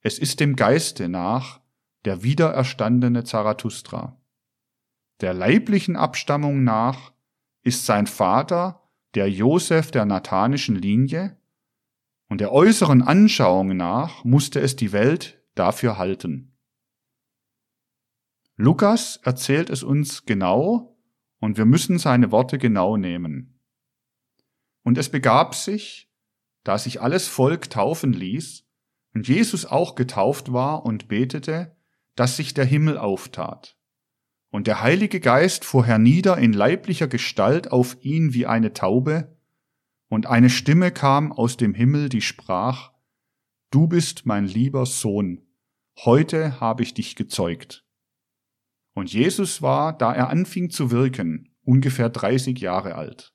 [0.00, 1.60] Es ist dem Geiste nach
[2.06, 4.18] der wiedererstandene Zarathustra.
[5.20, 7.12] Der leiblichen Abstammung nach
[7.62, 8.81] ist sein Vater
[9.14, 11.38] der Josef der nathanischen Linie,
[12.28, 16.56] und der äußeren Anschauung nach musste es die Welt dafür halten.
[18.56, 20.96] Lukas erzählt es uns genau
[21.40, 23.60] und wir müssen seine Worte genau nehmen.
[24.82, 26.10] Und es begab sich,
[26.64, 28.64] da sich alles Volk taufen ließ
[29.14, 31.76] und Jesus auch getauft war und betete,
[32.14, 33.76] dass sich der Himmel auftat.
[34.52, 39.34] Und der Heilige Geist fuhr hernieder in leiblicher Gestalt auf ihn wie eine Taube,
[40.08, 42.92] und eine Stimme kam aus dem Himmel, die sprach,
[43.70, 45.40] Du bist mein lieber Sohn,
[46.04, 47.86] heute habe ich dich gezeugt.
[48.92, 53.32] Und Jesus war, da er anfing zu wirken, ungefähr 30 Jahre alt.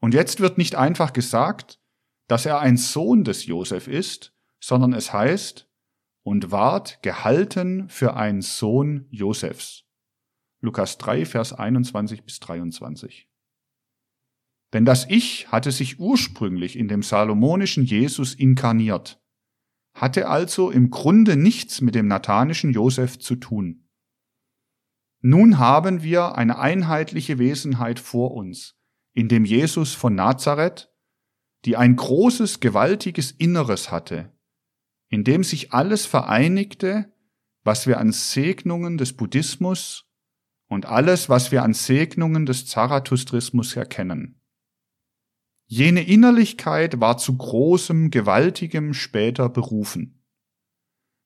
[0.00, 1.78] Und jetzt wird nicht einfach gesagt,
[2.26, 5.70] dass er ein Sohn des Josef ist, sondern es heißt,
[6.24, 9.84] und ward gehalten für einen Sohn Josefs.
[10.60, 13.28] Lukas 3, Vers 21 bis 23.
[14.72, 19.22] Denn das Ich hatte sich ursprünglich in dem salomonischen Jesus inkarniert,
[19.94, 23.88] hatte also im Grunde nichts mit dem nathanischen Josef zu tun.
[25.20, 28.76] Nun haben wir eine einheitliche Wesenheit vor uns,
[29.14, 30.90] in dem Jesus von Nazareth,
[31.64, 34.33] die ein großes, gewaltiges Inneres hatte,
[35.08, 37.12] in dem sich alles vereinigte,
[37.62, 40.06] was wir an Segnungen des Buddhismus
[40.68, 44.40] und alles, was wir an Segnungen des Zarathustrismus erkennen.
[45.66, 50.22] Jene Innerlichkeit war zu großem, gewaltigem später berufen.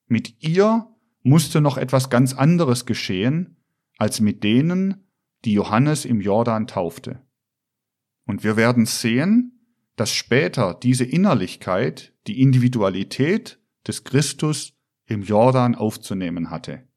[0.07, 0.87] Mit ihr
[1.23, 3.57] musste noch etwas ganz anderes geschehen,
[3.97, 5.09] als mit denen,
[5.45, 7.21] die Johannes im Jordan taufte.
[8.25, 9.59] Und wir werden sehen,
[9.95, 13.58] dass später diese Innerlichkeit, die Individualität
[13.89, 14.73] des Christus
[15.07, 16.87] im Jordan aufzunehmen hatte.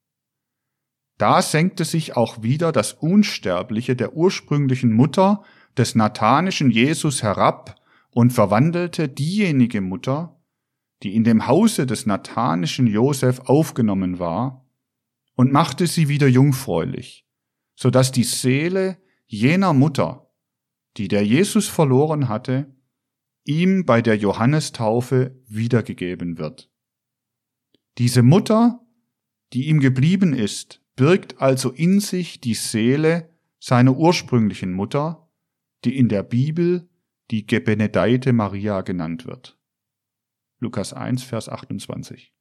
[1.19, 5.43] Da senkte sich auch wieder das Unsterbliche der ursprünglichen Mutter
[5.77, 7.81] des nathanischen Jesus herab
[8.11, 10.39] und verwandelte diejenige Mutter,
[11.03, 14.67] die in dem Hause des nathanischen Josef aufgenommen war,
[15.35, 17.27] und machte sie wieder jungfräulich,
[17.75, 20.31] so dass die Seele jener Mutter,
[20.99, 22.75] die der Jesus verloren hatte,
[23.45, 26.72] ihm bei der Johannestaufe wiedergegeben wird.
[27.99, 28.81] Diese Mutter,
[29.53, 35.29] die ihm geblieben ist, birgt also in sich die Seele seiner ursprünglichen Mutter,
[35.85, 36.89] die in der Bibel
[37.31, 39.59] die Gebenedeite Maria genannt wird.
[40.59, 42.33] Lukas 1, Vers 28.